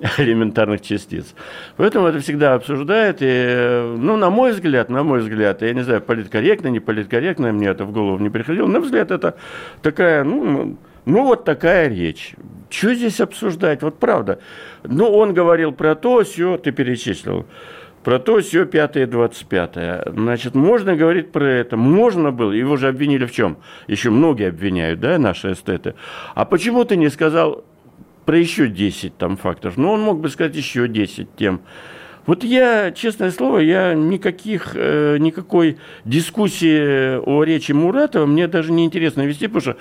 [0.19, 1.35] элементарных частиц.
[1.77, 6.03] Поэтому это всегда обсуждает, и, ну, на мой взгляд, на мой взгляд, я не знаю,
[6.03, 9.37] политкорректно, не политкорректно, мне это в голову не приходило, на взгляд это
[9.83, 12.35] такая, ну, ну, вот такая речь.
[12.71, 13.83] Что здесь обсуждать?
[13.83, 14.41] Вот правда.
[14.83, 17.47] Ну, он говорил про то, все, ты перечислил.
[18.03, 20.03] Про то, все, пятое, двадцать пятое.
[20.07, 21.77] Значит, можно говорить про это.
[21.77, 22.53] Можно было.
[22.53, 23.59] Его же обвинили в чем?
[23.87, 25.95] Еще многие обвиняют, да, наши эстеты.
[26.35, 27.65] А почему ты не сказал
[28.25, 29.77] про еще 10 там факторов?
[29.77, 31.61] Ну, он мог бы сказать еще 10 тем.
[32.27, 38.87] Вот я, честное слово, я никаких, э, никакой дискуссии о речи Муратова мне даже не
[38.87, 39.77] интересно вести, потому что,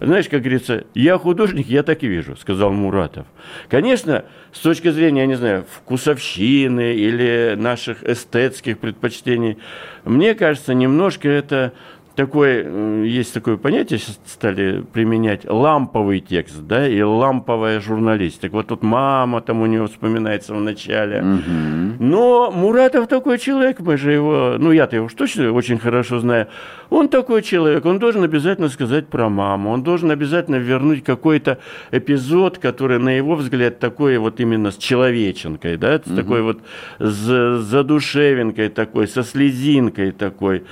[0.00, 3.26] знаешь, как говорится, я художник, я так и вижу, сказал Муратов.
[3.68, 9.58] Конечно, с точки зрения, я не знаю, вкусовщины или наших эстетских предпочтений,
[10.04, 11.74] мне кажется, немножко это
[12.14, 18.52] такое, есть такое понятие, сейчас стали применять, ламповый текст, да, и ламповая журналистика.
[18.52, 21.20] Вот тут мама там у него вспоминается в начале.
[21.20, 22.04] Угу.
[22.04, 26.48] Но Муратов такой человек, мы же его, ну я-то его уж точно очень хорошо знаю.
[26.90, 31.58] Он такой человек, он должен обязательно сказать про маму, он должен обязательно вернуть какой-то
[31.90, 36.16] эпизод, который, на его взгляд, такой вот именно с человеченкой, да, с угу.
[36.16, 36.60] такой вот
[36.98, 40.64] с задушевинкой такой, со слезинкой такой.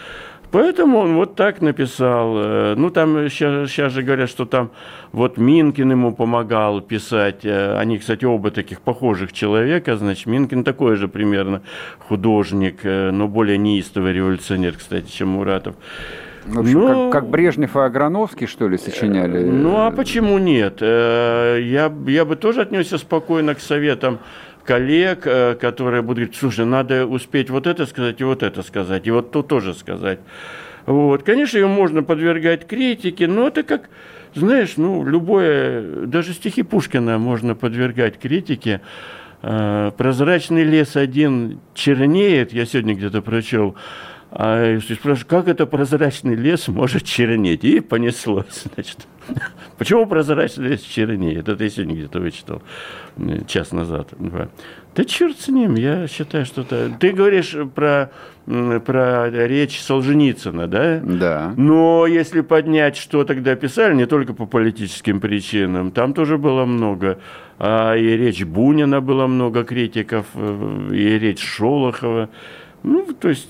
[0.51, 2.35] Поэтому он вот так написал.
[2.37, 4.71] Э, ну, там сейчас, сейчас же говорят, что там
[5.13, 7.45] вот Минкин ему помогал писать.
[7.45, 9.97] Э, они, кстати, оба таких похожих человека.
[9.97, 11.63] Значит, Минкин такой же примерно
[12.01, 15.77] художник, э, но более неистовый революционер, кстати, чем Муратов.
[16.47, 19.45] В общем, ну, как, как Брежнев и Аграновский, что ли, сочиняли?
[19.45, 20.81] Ну, а почему нет?
[20.81, 24.19] Я, я бы тоже отнесся спокойно к советам
[24.71, 29.05] коллег, э, которые будут говорить, слушай, надо успеть вот это сказать и вот это сказать,
[29.05, 30.21] и вот то тоже сказать.
[30.87, 31.25] Вот.
[31.25, 33.91] Конечно, ее можно подвергать критике, но это как,
[34.33, 38.81] знаешь, ну, любое, даже стихи Пушкина можно подвергать критике.
[39.43, 43.75] Э, Прозрачный лес один чернеет, я сегодня где-то прочел,
[44.33, 47.65] а спрашиваю, как это прозрачный лес может чернеть?
[47.65, 49.09] И понеслось, значит.
[49.79, 51.49] Почему прозрачный лес чернеет?
[51.49, 52.63] Это я сегодня где-то вычитал
[53.49, 54.15] час назад.
[54.95, 56.91] Да черт с ним, я считаю, что это...
[57.01, 58.11] Ты говоришь про,
[58.47, 61.01] про речь Солженицына, да?
[61.03, 61.55] Да.
[61.57, 67.19] Но если поднять, что тогда писали, не только по политическим причинам, там тоже было много.
[67.59, 72.31] А и речь Бунина было много критиков, э, и речь Шолохова.
[72.83, 73.49] Ну, то есть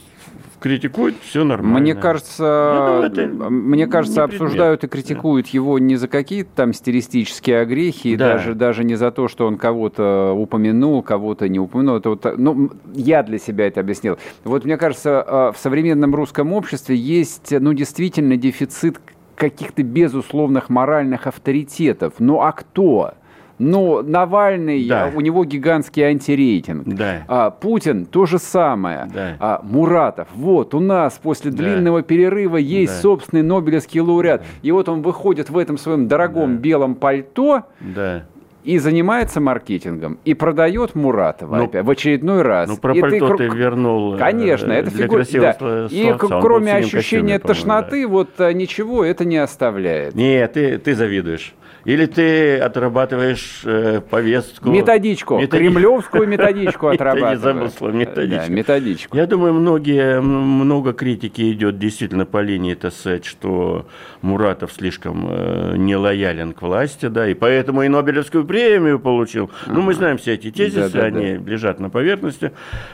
[0.61, 1.81] критикуют, все нормально.
[1.81, 5.51] Мне кажется, думаю, мне кажется, обсуждают и критикуют да.
[5.53, 8.35] его не за какие-то там стилистические огрехи, да.
[8.35, 11.97] даже, даже не за то, что он кого-то упомянул, кого-то не упомянул.
[11.97, 14.19] Это вот, ну, я для себя это объяснил.
[14.45, 19.01] Вот мне кажется, а, в современном русском обществе есть, ну, действительно дефицит
[19.35, 22.15] каких-то безусловных моральных авторитетов.
[22.19, 23.15] Ну, а кто?
[23.61, 25.13] Но Навальный, да.
[25.15, 26.87] у него гигантский антирейтинг.
[26.87, 27.25] Да.
[27.29, 29.07] А, Путин то же самое.
[29.13, 29.37] Да.
[29.39, 32.05] А, Муратов, вот у нас после длинного да.
[32.05, 33.01] перерыва есть да.
[33.01, 34.43] собственный Нобелевский лауреат.
[34.63, 36.63] И вот он выходит в этом своем дорогом да.
[36.63, 37.65] белом пальто.
[37.81, 38.25] Да
[38.65, 42.69] и занимается маркетингом, и продает Муратова ну, опять в очередной раз.
[42.69, 44.15] Ну, про и пальто ты, ты вернул.
[44.15, 45.25] Э, Конечно, это фигура.
[45.33, 45.89] Да.
[45.91, 48.09] И кроме ощущения костюме, тошноты, да.
[48.09, 50.15] вот э, ничего это не оставляет.
[50.15, 51.55] Нет, ты, ты завидуешь.
[51.85, 54.71] Или ты отрабатываешь э, повестку...
[54.71, 55.57] Методичку, методичку.
[55.57, 57.31] кремлевскую методичку отрабатываешь.
[57.31, 58.47] Я не забыл слово методичку.
[58.47, 59.17] Да, методичку.
[59.17, 63.87] Я думаю, многие, много критики идет действительно по линии, так сказать, что
[64.23, 69.51] Муратов слишком э, нелоялен к власти, да, и поэтому и Нобелевскую премию получил.
[69.65, 69.75] Ага.
[69.75, 71.51] Ну, мы знаем все эти тезисы, да, да, они да.
[71.51, 72.53] лежат на поверхности.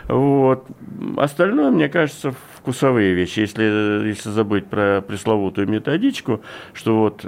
[0.09, 0.67] Вот.
[1.17, 2.35] Остальное, мне кажется,
[2.67, 3.41] вкусовые вещи.
[3.41, 6.41] Если, если забыть про пресловутую методичку,
[6.73, 7.25] что вот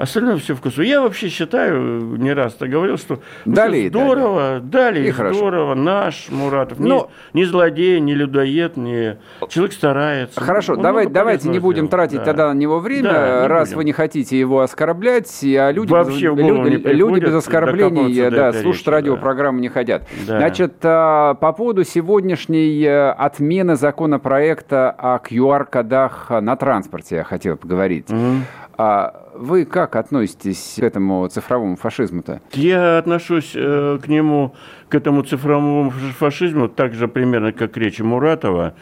[0.00, 0.80] Остальное все вкусу.
[0.80, 6.78] Я вообще считаю, не раз то говорил, что дали, здорово, дали, дали здорово, наш Муратов.
[6.78, 7.10] Но...
[7.34, 9.18] Не, не злодей, не людоед, не
[9.50, 10.40] человек старается.
[10.40, 11.90] Хорошо, Он давай, давайте не будем сделал.
[11.90, 12.24] тратить да.
[12.24, 13.76] тогда на него время, да, раз будем.
[13.76, 18.86] вы не хотите его оскорблять, а люди, вообще без, люди, люди без оскорблений да, слушать
[18.86, 19.62] речи, радиопрограмму да.
[19.62, 20.08] не хотят.
[20.26, 20.38] Да.
[20.38, 28.10] Значит, а, по поводу сегодняшней э, отмены законопроекта о QR-кодах на транспорте я хотел поговорить.
[28.10, 32.40] Угу вы как относитесь к этому цифровому фашизму-то?
[32.52, 34.54] Я отношусь э, к нему,
[34.88, 38.74] к этому цифровому фашизму так же примерно, как к речи Муратова,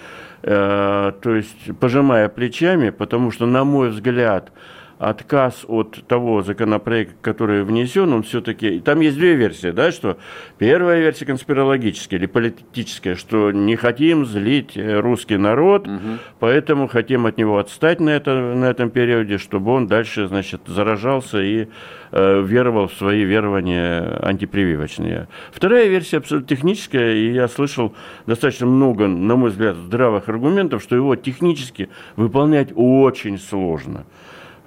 [0.42, 4.50] э, то есть пожимая плечами, потому что, на мой взгляд,
[4.98, 8.80] отказ от того законопроекта, который внесен, он все-таки...
[8.80, 10.18] Там есть две версии, да, что
[10.58, 16.18] первая версия конспирологическая или политическая, что не хотим злить русский народ, угу.
[16.40, 21.40] поэтому хотим от него отстать на, это, на этом периоде, чтобы он дальше, значит, заражался
[21.40, 21.68] и
[22.10, 25.28] э, веровал в свои верования антипрививочные.
[25.52, 27.94] Вторая версия абсолютно техническая, и я слышал
[28.26, 34.04] достаточно много, на мой взгляд, здравых аргументов, что его технически выполнять очень сложно.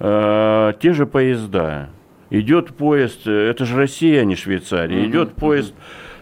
[0.04, 1.90] Э, те же поезда.
[2.28, 5.74] Идет поезд, э, это же Россия, а не Швейцария, идет поезд,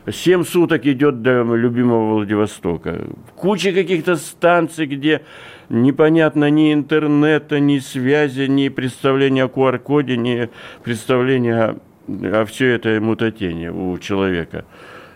[0.06, 3.00] 7 суток идет до любимого Владивостока.
[3.36, 5.22] Куча каких-то станций, где
[5.70, 10.50] непонятно ни интернета, ни связи, ни представления о QR-коде, ни
[10.84, 14.66] представления о, о все это мутатение у человека.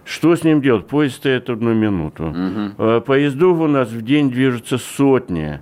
[0.07, 0.87] Что с ним делать?
[0.87, 2.35] Поезд стоит одну минуту.
[2.79, 3.03] Угу.
[3.03, 5.61] Поездов у нас в день движутся сотни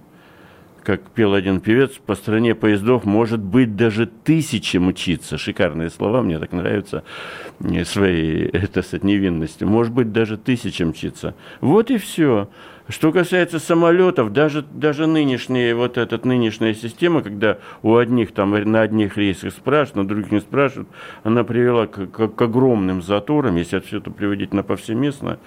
[0.83, 5.39] как пел один певец, по стране поездов может быть даже тысячи мчиться.
[5.39, 7.05] Шикарные слова, мне так нравятся
[7.85, 9.69] своей, это сказать, невинностью.
[9.69, 11.35] Может быть даже тысяча мчиться.
[11.61, 12.49] Вот и все.
[12.89, 18.83] Что касается самолетов, даже, даже нынешняя, вот эта нынешняя система, когда у одних там на
[18.83, 20.89] одних рейсах спрашивают, на других не спрашивают,
[21.23, 25.39] она привела к, к, к огромным заторам, если это все это приводить на повсеместно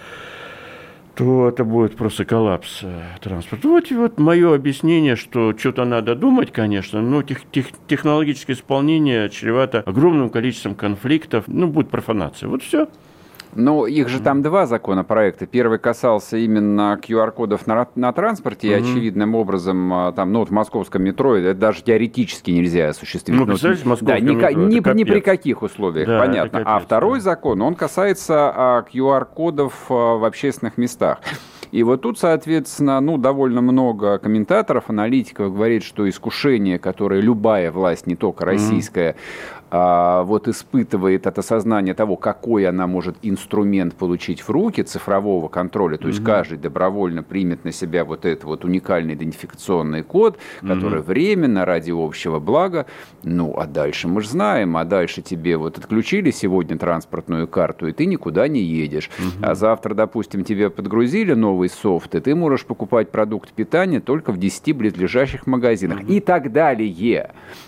[1.15, 3.67] то это будет просто коллапс э, транспорта.
[3.67, 9.81] Вот, вот мое объяснение, что что-то надо думать, конечно, но тех, тех, технологическое исполнение чревато
[9.85, 12.49] огромным количеством конфликтов, ну, будет профанация.
[12.49, 12.87] Вот все.
[13.55, 15.45] Но их же там два законопроекта.
[15.45, 20.51] Первый касался именно QR-кодов на, на транспорте, и очевидным образом, а, там, ну, вот в
[20.51, 23.35] московском метро это даже теоретически нельзя осуществить.
[23.35, 26.59] Ну, представляете, да, ни, метро, ни, ни при каких условиях, да, понятно.
[26.59, 27.23] Капец, а второй да.
[27.23, 31.19] закон, он касается а, QR-кодов а, в общественных местах.
[31.71, 38.07] И вот тут, соответственно, ну, довольно много комментаторов, аналитиков говорит, что искушение, которое любая власть,
[38.07, 39.64] не только российская, mm-hmm а,
[40.23, 46.07] вот испытывает от осознания того, какой она может инструмент получить в руки цифрового контроля, то
[46.07, 46.27] есть угу.
[46.27, 51.07] каждый добровольно примет на себя вот этот вот уникальный идентификационный код, который угу.
[51.07, 52.85] временно ради общего блага,
[53.23, 57.91] ну, а дальше мы же знаем, а дальше тебе вот отключили сегодня транспортную карту, и
[57.91, 59.45] ты никуда не едешь, угу.
[59.45, 64.37] а завтра, допустим, тебе подгрузили новый софт, и ты можешь покупать продукт питания только в
[64.37, 66.13] 10 близлежащих магазинах угу.
[66.13, 66.75] и так далее.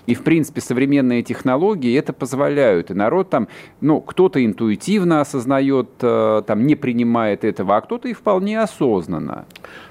[0.05, 2.91] И, в принципе, современные технологии технологии это позволяют.
[2.91, 3.47] И народ там,
[3.81, 9.45] ну, кто-то интуитивно осознает, э, там, не принимает этого, а кто-то и вполне осознанно.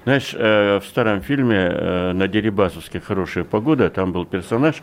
[0.04, 4.82] Знаешь, э, в старом фильме э, «На Дерибасовске хорошая погода» там был персонаж,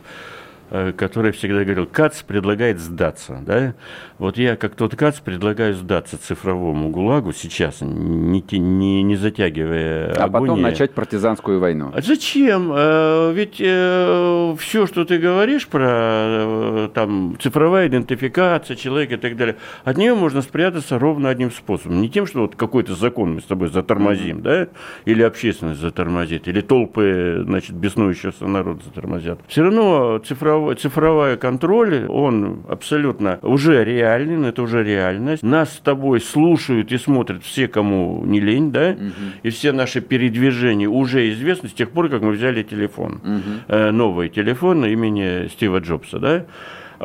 [0.98, 3.44] который всегда говорил, КАЦ предлагает сдаться.
[3.46, 3.76] Да?
[4.18, 10.24] Вот я, как тот КАЦ, предлагаю сдаться цифровому ГУЛАГу сейчас, не, не, не затягивая А
[10.24, 10.48] агонии.
[10.48, 11.92] потом начать партизанскую войну.
[11.94, 12.72] А зачем?
[12.74, 19.58] Э, ведь э, все, что ты говоришь про там, цифровая идентификация человека и так далее,
[19.84, 22.02] от нее можно спрятаться ровно одним способом.
[22.02, 24.42] Не тем, что вот какой-то закон мы с тобой затормозим, mm-hmm.
[24.42, 24.68] да,
[25.06, 29.40] или общественность затормозит, или толпы, значит, беснующегося народа затормозят.
[29.48, 35.44] Все равно цифровой цифровой, цифровой контроль, он абсолютно уже реален, это уже реальность.
[35.44, 39.12] Нас с тобой слушают и смотрят все, кому не лень, да, угу.
[39.44, 43.92] и все наши передвижения уже известны с тех пор, как мы взяли телефон, угу.
[43.92, 46.46] новый телефон имени Стива Джобса, да.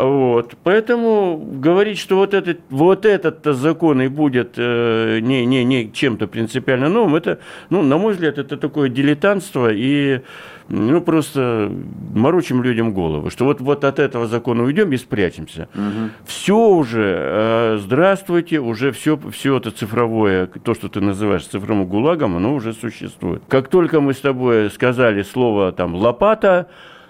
[0.01, 0.55] Вот.
[0.63, 6.29] Поэтому говорить, что вот этот, вот этот закон и будет э, не, не, не чем-то
[6.29, 10.21] принципиально новым, это, ну, на мой взгляд, это такое дилетантство и
[10.69, 11.73] ну, просто
[12.15, 15.69] морочим людям голову, что вот, вот от этого закона уйдем и спрячемся.
[15.75, 16.11] Угу.
[16.27, 22.37] Все уже, э, здравствуйте, уже все, все это цифровое, то, что ты называешь цифровым гулагом,
[22.37, 23.43] оно уже существует.
[23.49, 26.69] Как только мы с тобой сказали слово там «лопата»,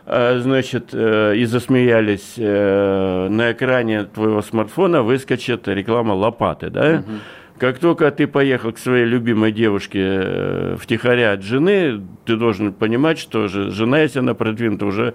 [0.08, 7.04] значит, э, и засмеялись, на экране твоего смартфона выскочит реклама лопаты, да?
[7.06, 7.18] Угу.
[7.58, 13.18] Как только ты поехал к своей любимой девушке э, втихаря от жены, ты должен понимать,
[13.18, 15.14] что жена, если она продвинута, уже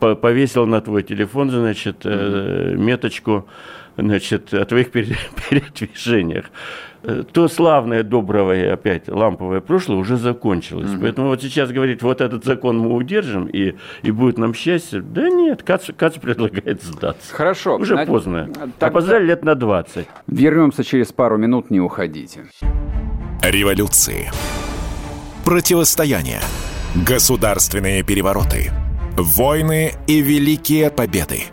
[0.00, 2.76] повесила на твой телефон, значит, mm-hmm.
[2.76, 3.46] меточку
[3.96, 6.46] значит, о твоих передвижениях.
[7.06, 10.90] Э, то славное, доброе, опять ламповое прошлое уже закончилось.
[10.90, 11.00] Угу.
[11.00, 15.00] Поэтому вот сейчас говорить, вот этот закон мы удержим, и, и будет нам счастье.
[15.00, 17.34] Да нет, Кац, Кац предлагает сдаться.
[17.34, 17.76] Хорошо.
[17.76, 18.06] Уже на...
[18.06, 18.50] поздно.
[18.78, 18.90] Так...
[18.90, 20.06] Опоздали лет на 20.
[20.26, 22.46] Вернемся через пару минут, не уходите.
[23.42, 24.30] Революции.
[25.44, 26.40] Противостояние.
[27.06, 28.72] Государственные перевороты.
[29.16, 31.44] Войны и великие победы.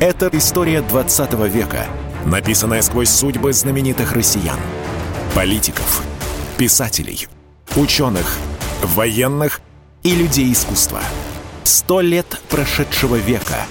[0.00, 1.86] Это история 20 века,
[2.26, 4.58] написанная сквозь судьбы знаменитых россиян.
[5.34, 6.02] Политиков,
[6.56, 7.28] писателей,
[7.76, 8.36] ученых,
[8.82, 9.60] военных
[10.02, 11.00] и людей искусства.
[11.64, 13.66] Сто лет прошедшего века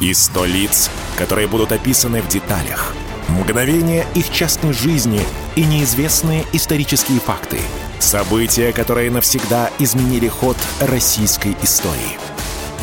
[0.00, 2.94] и сто лиц, которые будут описаны в деталях.
[3.28, 5.20] Мгновения их частной жизни
[5.54, 7.58] и неизвестные исторические факты.
[7.98, 12.18] События, которые навсегда изменили ход российской истории.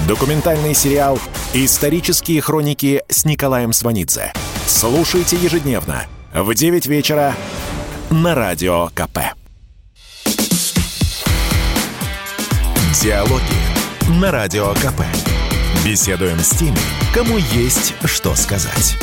[0.08, 1.18] Документальный сериал
[1.53, 4.34] «Исторические хроники» с Николаем Сванидзе.
[4.68, 7.36] Слушайте ежедневно в 9 вечера
[8.09, 9.20] на Радио КП.
[12.99, 15.01] Диалоги на Радио КП.
[15.86, 16.80] Беседуем с теми,
[17.13, 18.97] кому есть что сказать.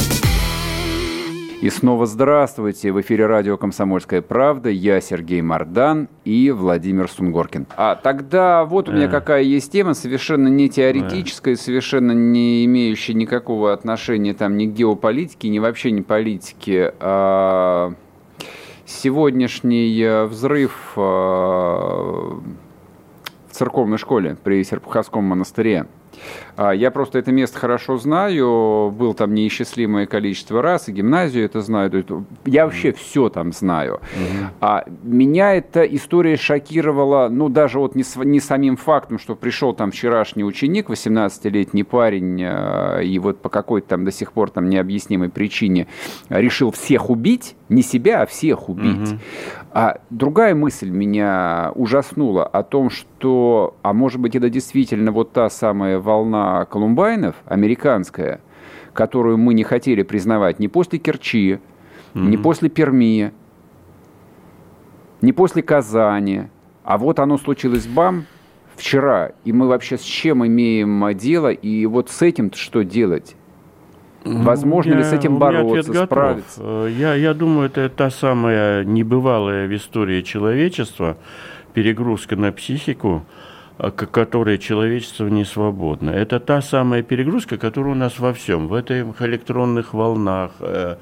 [1.63, 2.91] И снова здравствуйте.
[2.91, 4.69] В эфире радио «Комсомольская правда».
[4.69, 7.69] Я Сергей Мордан и Владимир Сунгоркин.
[7.77, 13.73] А тогда вот у меня какая есть тема, совершенно не теоретическая, совершенно не имеющая никакого
[13.73, 16.95] отношения там ни к геополитике, ни вообще не политике.
[16.99, 17.95] А
[18.85, 22.43] сегодняшний э, взрыв э, в
[23.53, 25.87] церковной школе при Серпуховском монастыре–
[26.57, 31.93] я просто это место хорошо знаю, был там неисчислимое количество раз, и гимназию это знаю.
[32.45, 34.01] Я вообще mm все там знаю.
[34.15, 34.47] Mm-hmm.
[34.61, 39.91] А меня эта история шокировала, ну, даже вот не, не самим фактом, что пришел там
[39.91, 45.29] вчерашний ученик, 18-летний парень, а, и вот по какой-то там до сих пор там необъяснимой
[45.29, 45.89] причине
[46.29, 48.97] решил всех убить, не себя, а всех убить.
[48.97, 49.19] Mm-hmm.
[49.73, 55.49] А другая мысль меня ужаснула о том, что, а может быть, это действительно вот та
[55.51, 58.40] самая волна Колумбайнов, американская,
[58.93, 61.59] которую мы не хотели признавать ни после Керчи,
[62.14, 62.20] mm-hmm.
[62.20, 63.32] ни после Перми,
[65.20, 66.45] ни после Казани.
[66.84, 68.26] А вот оно случилось бам,
[68.76, 73.36] вчера, и мы вообще с чем имеем дело, и вот с этим что делать?
[74.24, 76.61] Возможно ли с этим бороться, справиться?
[76.62, 81.16] Э, я, я думаю, это та самая небывалая в истории человечества
[81.74, 83.24] перегрузка на психику,
[83.79, 86.11] к которой человечество не свободно.
[86.11, 90.97] Это та самая перегрузка, которая у нас во всем, в этих электронных волнах, э,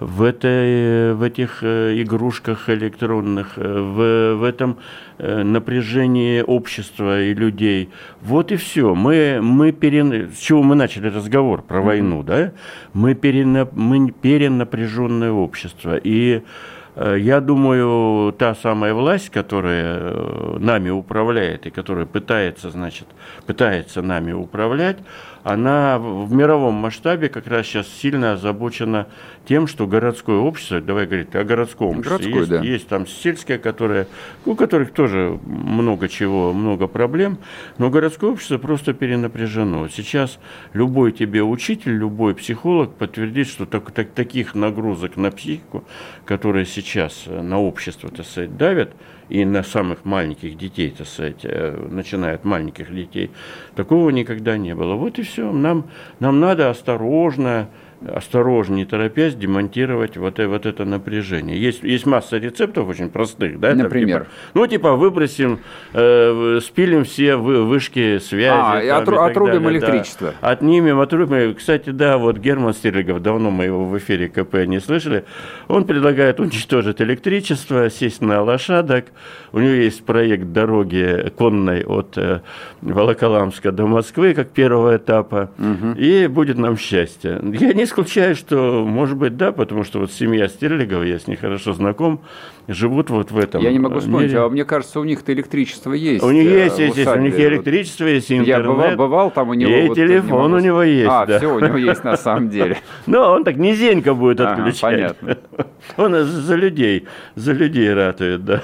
[0.00, 4.78] в, этой, в этих э, игрушках электронных, э, в, в этом
[5.18, 7.90] напряжении общества и людей.
[8.22, 8.94] Вот и все.
[8.94, 10.32] Мы, мы перен...
[10.32, 12.52] С чего мы начали разговор про войну, да?
[12.92, 13.68] Мы, перена...
[13.72, 15.96] мы перенапряженное общество.
[15.96, 23.06] И Э, я думаю, та самая власть, которая э, нами управляет и которая пытается, значит,
[23.46, 24.98] пытается нами управлять,
[25.42, 29.08] она в мировом масштабе как раз сейчас сильно озабочена
[29.44, 32.60] тем, что городское общество, давай говорить о городском обществе, есть, да.
[32.60, 34.06] есть там сельское, которое,
[34.44, 37.38] у которых тоже много чего, много проблем,
[37.78, 39.88] но городское общество просто перенапряжено.
[39.88, 40.38] Сейчас
[40.74, 45.84] любой тебе учитель, любой психолог подтвердит, что так, так, таких нагрузок на психику,
[46.24, 46.81] которые сейчас
[47.26, 48.92] на общество, так сказать, давят,
[49.28, 53.30] и на самых маленьких детей, так сказать, э, начиная от маленьких детей,
[53.74, 54.94] такого никогда не было.
[54.94, 55.50] Вот и все.
[55.52, 55.88] Нам,
[56.20, 57.68] нам надо осторожно
[58.06, 61.60] осторожно, не торопясь, демонтировать вот, э, вот это напряжение.
[61.60, 63.74] Есть, есть масса рецептов очень простых, да?
[63.74, 64.20] Например?
[64.20, 65.60] Там, типа, ну, типа, выбросим,
[65.92, 68.52] э, спилим все вышки связи.
[68.52, 70.34] А, там, и отру, и отрубим далее, электричество.
[70.40, 70.50] Да.
[70.50, 71.54] Отнимем, отрубим.
[71.54, 75.24] Кстати, да, вот Герман Стерлигов, давно мы его в эфире КП не слышали,
[75.68, 79.06] он предлагает уничтожить электричество, сесть на лошадок.
[79.52, 82.40] У него есть проект дороги конной от э,
[82.80, 85.92] Волоколамска до Москвы, как первого этапа, угу.
[85.98, 87.40] и будет нам счастье.
[87.42, 91.36] Я не исключаю, что, может быть, да, потому что вот семья Стерлигова, я с ней
[91.36, 92.20] хорошо знаком,
[92.68, 93.62] живут вот в этом.
[93.62, 94.40] Я не могу вспомнить, мире.
[94.40, 96.24] а мне кажется, у них-то электричество есть.
[96.24, 98.64] У них э, есть, есть, есть, у них и электричество, есть и интернет.
[98.64, 99.70] Я бывал, бывал там у него.
[99.70, 100.56] И вот, телефон могу...
[100.56, 101.10] у него есть.
[101.10, 101.38] А, да.
[101.38, 102.78] все, у него есть на самом деле.
[103.06, 104.80] Ну, он так низенько будет отключать.
[104.80, 105.38] Понятно.
[105.96, 108.62] Он за людей, за людей ратует, да.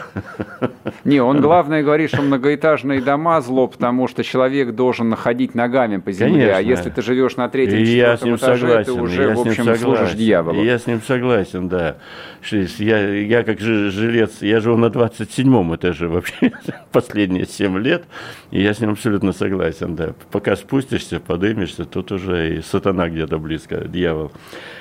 [1.04, 6.12] Не, он главное говорит, что многоэтажные дома зло, потому что человек должен находить ногами по
[6.12, 10.62] земле, а если ты живешь на третьем, четвертом этаже, ты уже, в общем, служишь дьяволу.
[10.62, 11.96] Я с ним согласен, да.
[12.50, 16.52] Я, я как жилец, я живу на 27-м этаже вообще
[16.92, 18.04] последние 7 лет,
[18.50, 20.14] и я с ним абсолютно согласен, да.
[20.30, 24.32] Пока спустишься, подымешься, тут уже и сатана где-то близко, дьявол.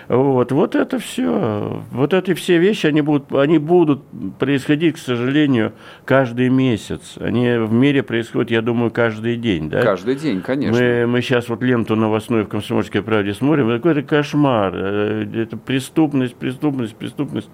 [0.08, 4.04] Вот, вот это все, вот эти все вещи, они будут, они будут
[4.40, 5.74] происходить, к сожалению,
[6.06, 7.16] каждый месяц.
[7.20, 9.82] Они в мире происходят, я думаю, каждый день, да?
[9.82, 10.82] Каждый день, конечно.
[10.82, 16.36] Мы, мы сейчас вот ленту новостную в «Комсомольской правде» смотрим, какой-то кошмар, э, это преступность,
[16.36, 17.50] преступность, преступность.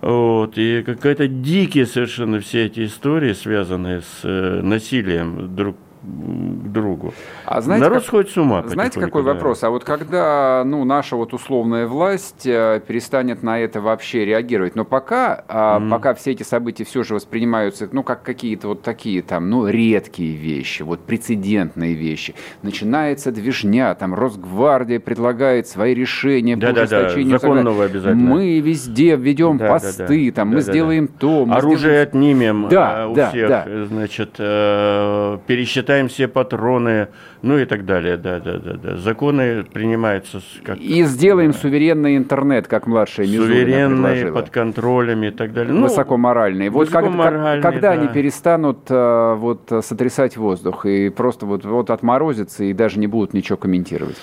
[0.00, 7.14] Вот, и какая-то дикие совершенно все эти истории, связанные с э, насилием друг другу.
[7.44, 8.62] А знаете, Народ как, сходит с ума.
[8.66, 9.34] Знаете, какой да.
[9.34, 9.62] вопрос?
[9.62, 14.84] А вот когда ну, наша вот условная власть э, перестанет на это вообще реагировать, но
[14.84, 15.90] пока, mm.
[15.90, 20.34] пока все эти события все же воспринимаются, ну, как какие-то вот такие там, ну, редкие
[20.34, 27.38] вещи, вот прецедентные вещи, начинается движня, там Росгвардия предлагает свои решения да, по ужесточению.
[27.38, 27.54] Да, да.
[27.62, 28.30] Закон обязательно.
[28.30, 30.32] Мы везде введем да, посты, да, да.
[30.32, 31.12] там, да, мы да, сделаем да.
[31.18, 31.46] то.
[31.46, 32.08] Мы Оружие сделаем...
[32.08, 33.66] отнимем да, у да, всех, да.
[33.86, 37.08] значит, э, пересчитаем все патроны,
[37.42, 38.96] ну и так далее, да, да, да, да.
[38.96, 40.78] Законы принимаются как...
[40.78, 41.58] И сделаем да.
[41.58, 45.72] суверенный интернет, как младшая Мизулина Суверенные, под контролем и так далее.
[45.72, 46.70] Ну, высокоморальные.
[46.70, 48.00] Вот высокоморальные, как, когда да.
[48.00, 53.34] они перестанут э, вот сотрясать воздух и просто вот, вот отморозятся и даже не будут
[53.34, 54.16] ничего комментировать?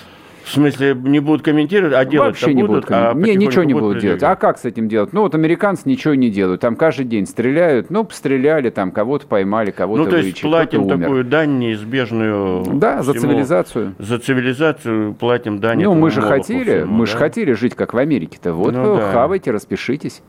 [0.49, 2.85] В смысле, не будут комментировать, а делать Вообще не будут.
[2.89, 4.23] А не, ничего не будут делать.
[4.23, 5.13] А как с этим делать?
[5.13, 6.61] Ну, вот американцы ничего не делают.
[6.61, 7.91] Там каждый день стреляют.
[7.91, 12.65] Ну, постреляли, там кого-то поймали, кого-то Ну, то есть платим такую дань неизбежную.
[12.65, 13.93] Да, за цивилизацию.
[13.99, 15.83] За цивилизацию платим дань.
[15.83, 17.11] Ну, мы же хотели, всему, мы да?
[17.11, 18.53] же хотели жить как в Америке-то.
[18.53, 19.11] Вот ну, да.
[19.11, 20.23] хавайте, распишитесь.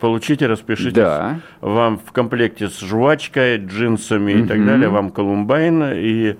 [0.00, 0.94] Получите, распишитесь.
[0.94, 1.38] Да.
[1.60, 4.44] Вам в комплекте с жвачкой, джинсами mm-hmm.
[4.44, 6.36] и так далее, вам Колумбайн и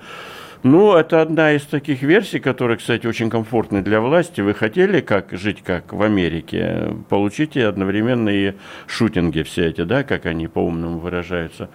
[0.63, 4.43] ну, это одна из таких версий, которая, кстати, очень комфортная для власти.
[4.43, 6.95] Вы хотели как жить как в Америке?
[7.09, 8.53] Получите одновременно и
[8.87, 11.71] шутинги все эти, да, как они по-умному выражаются.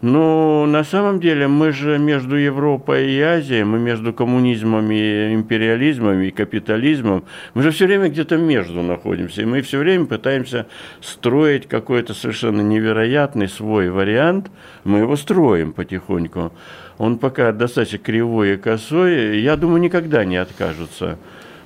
[0.00, 6.22] Ну, на самом деле, мы же между Европой и Азией, мы между коммунизмом и империализмом
[6.22, 9.42] и капитализмом, мы же все время где-то между находимся.
[9.42, 10.66] И мы все время пытаемся
[11.02, 14.50] строить какой-то совершенно невероятный свой вариант.
[14.84, 16.52] Мы его строим потихоньку
[17.00, 21.16] он пока достаточно кривой и косой, я думаю, никогда не откажутся.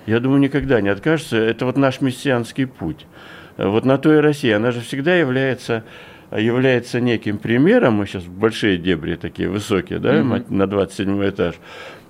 [0.06, 1.36] Я думаю, никогда не откажутся.
[1.38, 3.04] Это вот наш мессианский путь.
[3.56, 5.82] Вот на то и Россия, она же всегда является
[6.30, 10.46] является неким примером, мы сейчас большие дебри такие высокие, да, mm-hmm.
[10.48, 11.54] на 27 этаж,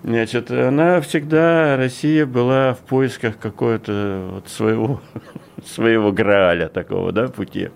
[0.02, 5.02] значит, она всегда, Россия была в поисках какого-то вот своего,
[5.64, 7.68] своего грааля такого, да, пути.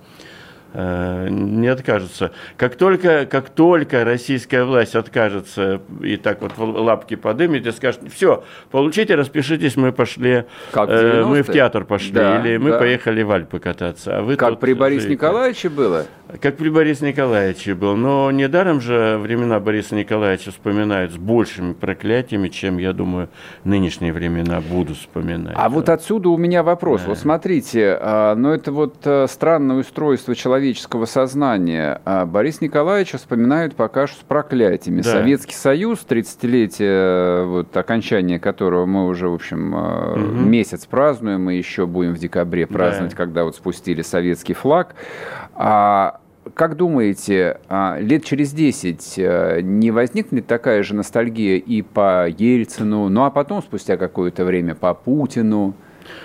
[0.74, 2.32] Э, не откажутся.
[2.58, 8.44] Как только, как только российская власть откажется и так вот лапки подымет и скажет, все,
[8.70, 12.78] получите, распишитесь, мы пошли, как э, мы в театр пошли, да, или мы да.
[12.78, 14.18] поехали в Альпы кататься.
[14.18, 16.04] А вы как при Борисе Николаевиче было?
[16.42, 17.96] Как при Борисе Николаевиче был.
[17.96, 23.30] Но недаром же времена Бориса Николаевича вспоминают с большими проклятиями, чем, я думаю,
[23.64, 25.54] нынешние времена будут вспоминать.
[25.56, 25.68] А да.
[25.70, 27.00] вот отсюда у меня вопрос.
[27.00, 27.08] Да.
[27.08, 32.00] Вот смотрите, но ну это вот э, странное устройство человеческого сознания.
[32.04, 35.02] А Борис Николаевич вспоминают пока что с проклятиями.
[35.02, 35.12] Да.
[35.12, 40.18] Советский Союз, 30-летие, вот, окончание которого мы уже, в общем, угу.
[40.18, 43.16] месяц празднуем, мы еще будем в декабре праздновать, да.
[43.16, 44.96] когда вот спустили советский флаг.
[45.54, 46.20] А
[46.54, 53.08] как думаете, а, лет через 10 э, не возникнет такая же ностальгия и по Ельцину,
[53.10, 55.74] ну а потом, спустя какое-то время, по Путину?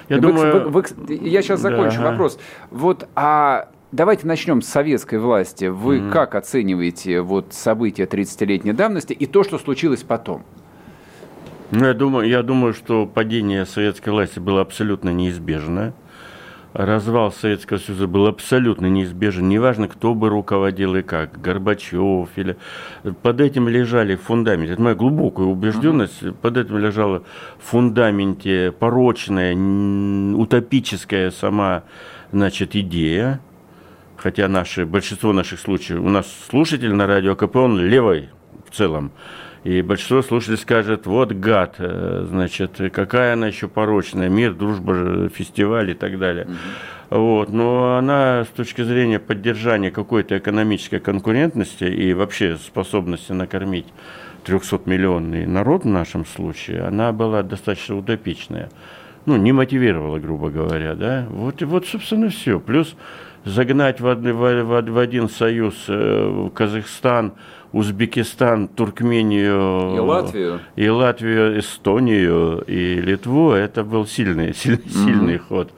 [0.08, 0.70] Я, вы, думаю...
[0.70, 2.12] вы, вы, я сейчас закончу да.
[2.12, 2.40] вопрос.
[2.72, 5.66] Вот, а давайте начнем с советской власти.
[5.66, 6.12] Вы mm-hmm.
[6.12, 10.44] как оцениваете вот события 30-летней давности и то, что случилось потом?
[11.72, 15.94] Ну, я думаю, я думаю, что падение советской власти было абсолютно неизбежно
[16.74, 19.48] развал Советского Союза был абсолютно неизбежен.
[19.48, 22.58] Неважно, кто бы руководил и как, Горбачев или...
[23.22, 26.34] Под этим лежали в фундаменте, это моя глубокая убежденность, uh-huh.
[26.34, 27.24] под этим лежала
[27.60, 29.56] в фундаменте порочная,
[30.36, 31.84] утопическая сама,
[32.32, 33.40] значит, идея,
[34.24, 38.30] хотя наши, большинство наших случаев, у нас слушатель на радио КП, он левый
[38.66, 39.12] в целом,
[39.66, 45.92] и большинство слушателей скажет, вот гад, э, значит, какая она еще порочная, мир, дружба, фестиваль
[45.92, 46.48] и так далее.
[47.10, 47.50] Вот.
[47.50, 53.88] Но она с точки зрения поддержания какой-то экономической конкурентности и вообще способности накормить
[54.46, 58.70] 300-миллионный народ в нашем случае, она была достаточно утопичная.
[59.26, 61.26] Ну, не мотивировала, грубо говоря, да.
[61.30, 62.60] Вот, и вот собственно, все.
[62.60, 62.96] Плюс
[63.46, 67.34] загнать в, один, в, в один союз э, Казахстан,
[67.72, 75.06] Узбекистан, Туркмению и Латвию, и Латвию, Эстонию и Литву, это был сильный, сильный, mm-hmm.
[75.06, 75.72] сильный ход.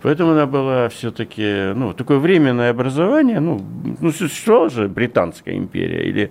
[0.00, 3.60] Поэтому она была все-таки, ну, такое временное образование, ну,
[4.00, 6.30] ну, существовала же Британская империя или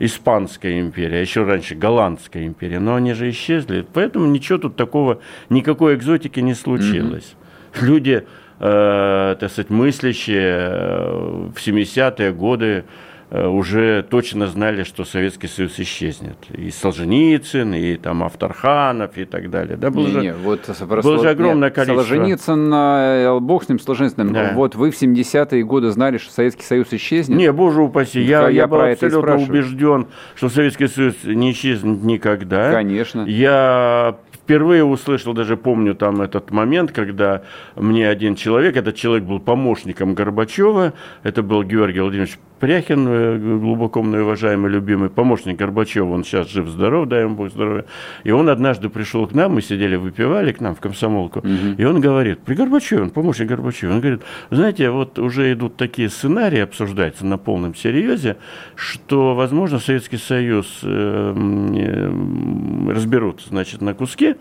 [0.00, 5.94] Испанская империя, еще раньше Голландская империя, но они же исчезли, поэтому ничего тут такого, никакой
[5.94, 7.36] экзотики не случилось.
[7.36, 7.84] Mm-hmm.
[7.86, 8.24] Люди,
[8.60, 12.84] э, так сказать, мыслящие э, в 70-е годы,
[13.30, 16.36] Э, уже точно знали, что Советский Союз исчезнет.
[16.50, 19.76] И Солженицын, и там Авторханов, и так далее.
[19.76, 20.70] Да, было, не, же, не, вот
[21.02, 22.02] было же огромное нет, количество.
[22.02, 24.52] Солженицын, э, бог с ним, Солженицын, да.
[24.54, 27.36] вот вы в 70-е годы знали, что Советский Союз исчезнет?
[27.36, 32.70] Не, боже упаси, я, я, я был абсолютно убежден, что Советский Союз не исчезнет никогда.
[32.70, 33.24] Конечно.
[33.26, 37.42] Я впервые услышал, даже помню там этот момент, когда
[37.76, 40.92] мне один человек, этот человек был помощником Горбачева,
[41.22, 47.06] это был Георгий Владимирович Пряхин, э, глубоко мной уважаемый, любимый помощник Горбачева, он сейчас жив-здоров,
[47.08, 47.84] дай ему Бог здоровья.
[48.22, 51.48] И он однажды пришел к нам, мы сидели, выпивали к нам в комсомолку, угу.
[51.76, 56.08] и он говорит, при Горбачеве, он помощник Горбачева, он говорит, знаете, вот уже идут такие
[56.08, 58.38] сценарии, обсуждаются на полном серьезе,
[58.76, 61.34] что, возможно, Советский Союз э,
[61.76, 64.36] э, разберут, значит, на куски,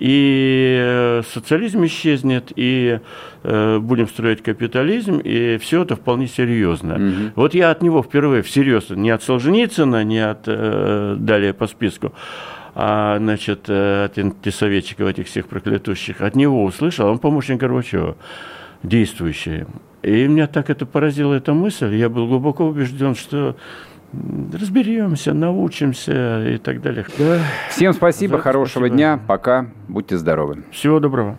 [0.00, 2.98] и социализм исчезнет, и
[3.80, 6.94] будем строить капитализм, и все это вполне серьезно.
[6.94, 7.32] Угу.
[7.36, 12.12] Вот я от него впервые всерьез, не от Солженицына, не от э, далее по списку,
[12.74, 18.16] а, значит, э, от антисоветчиков этих всех проклятущих, от него услышал, он помощник Горбачева,
[18.82, 19.64] действующий.
[20.02, 23.56] И меня так это поразила эта мысль, я был глубоко убежден, что
[24.12, 27.04] разберемся, научимся и так далее.
[27.18, 27.40] Да.
[27.70, 28.96] Всем спасибо, Завтра хорошего спасибо.
[28.96, 30.64] дня, пока, будьте здоровы.
[30.70, 31.38] Всего доброго.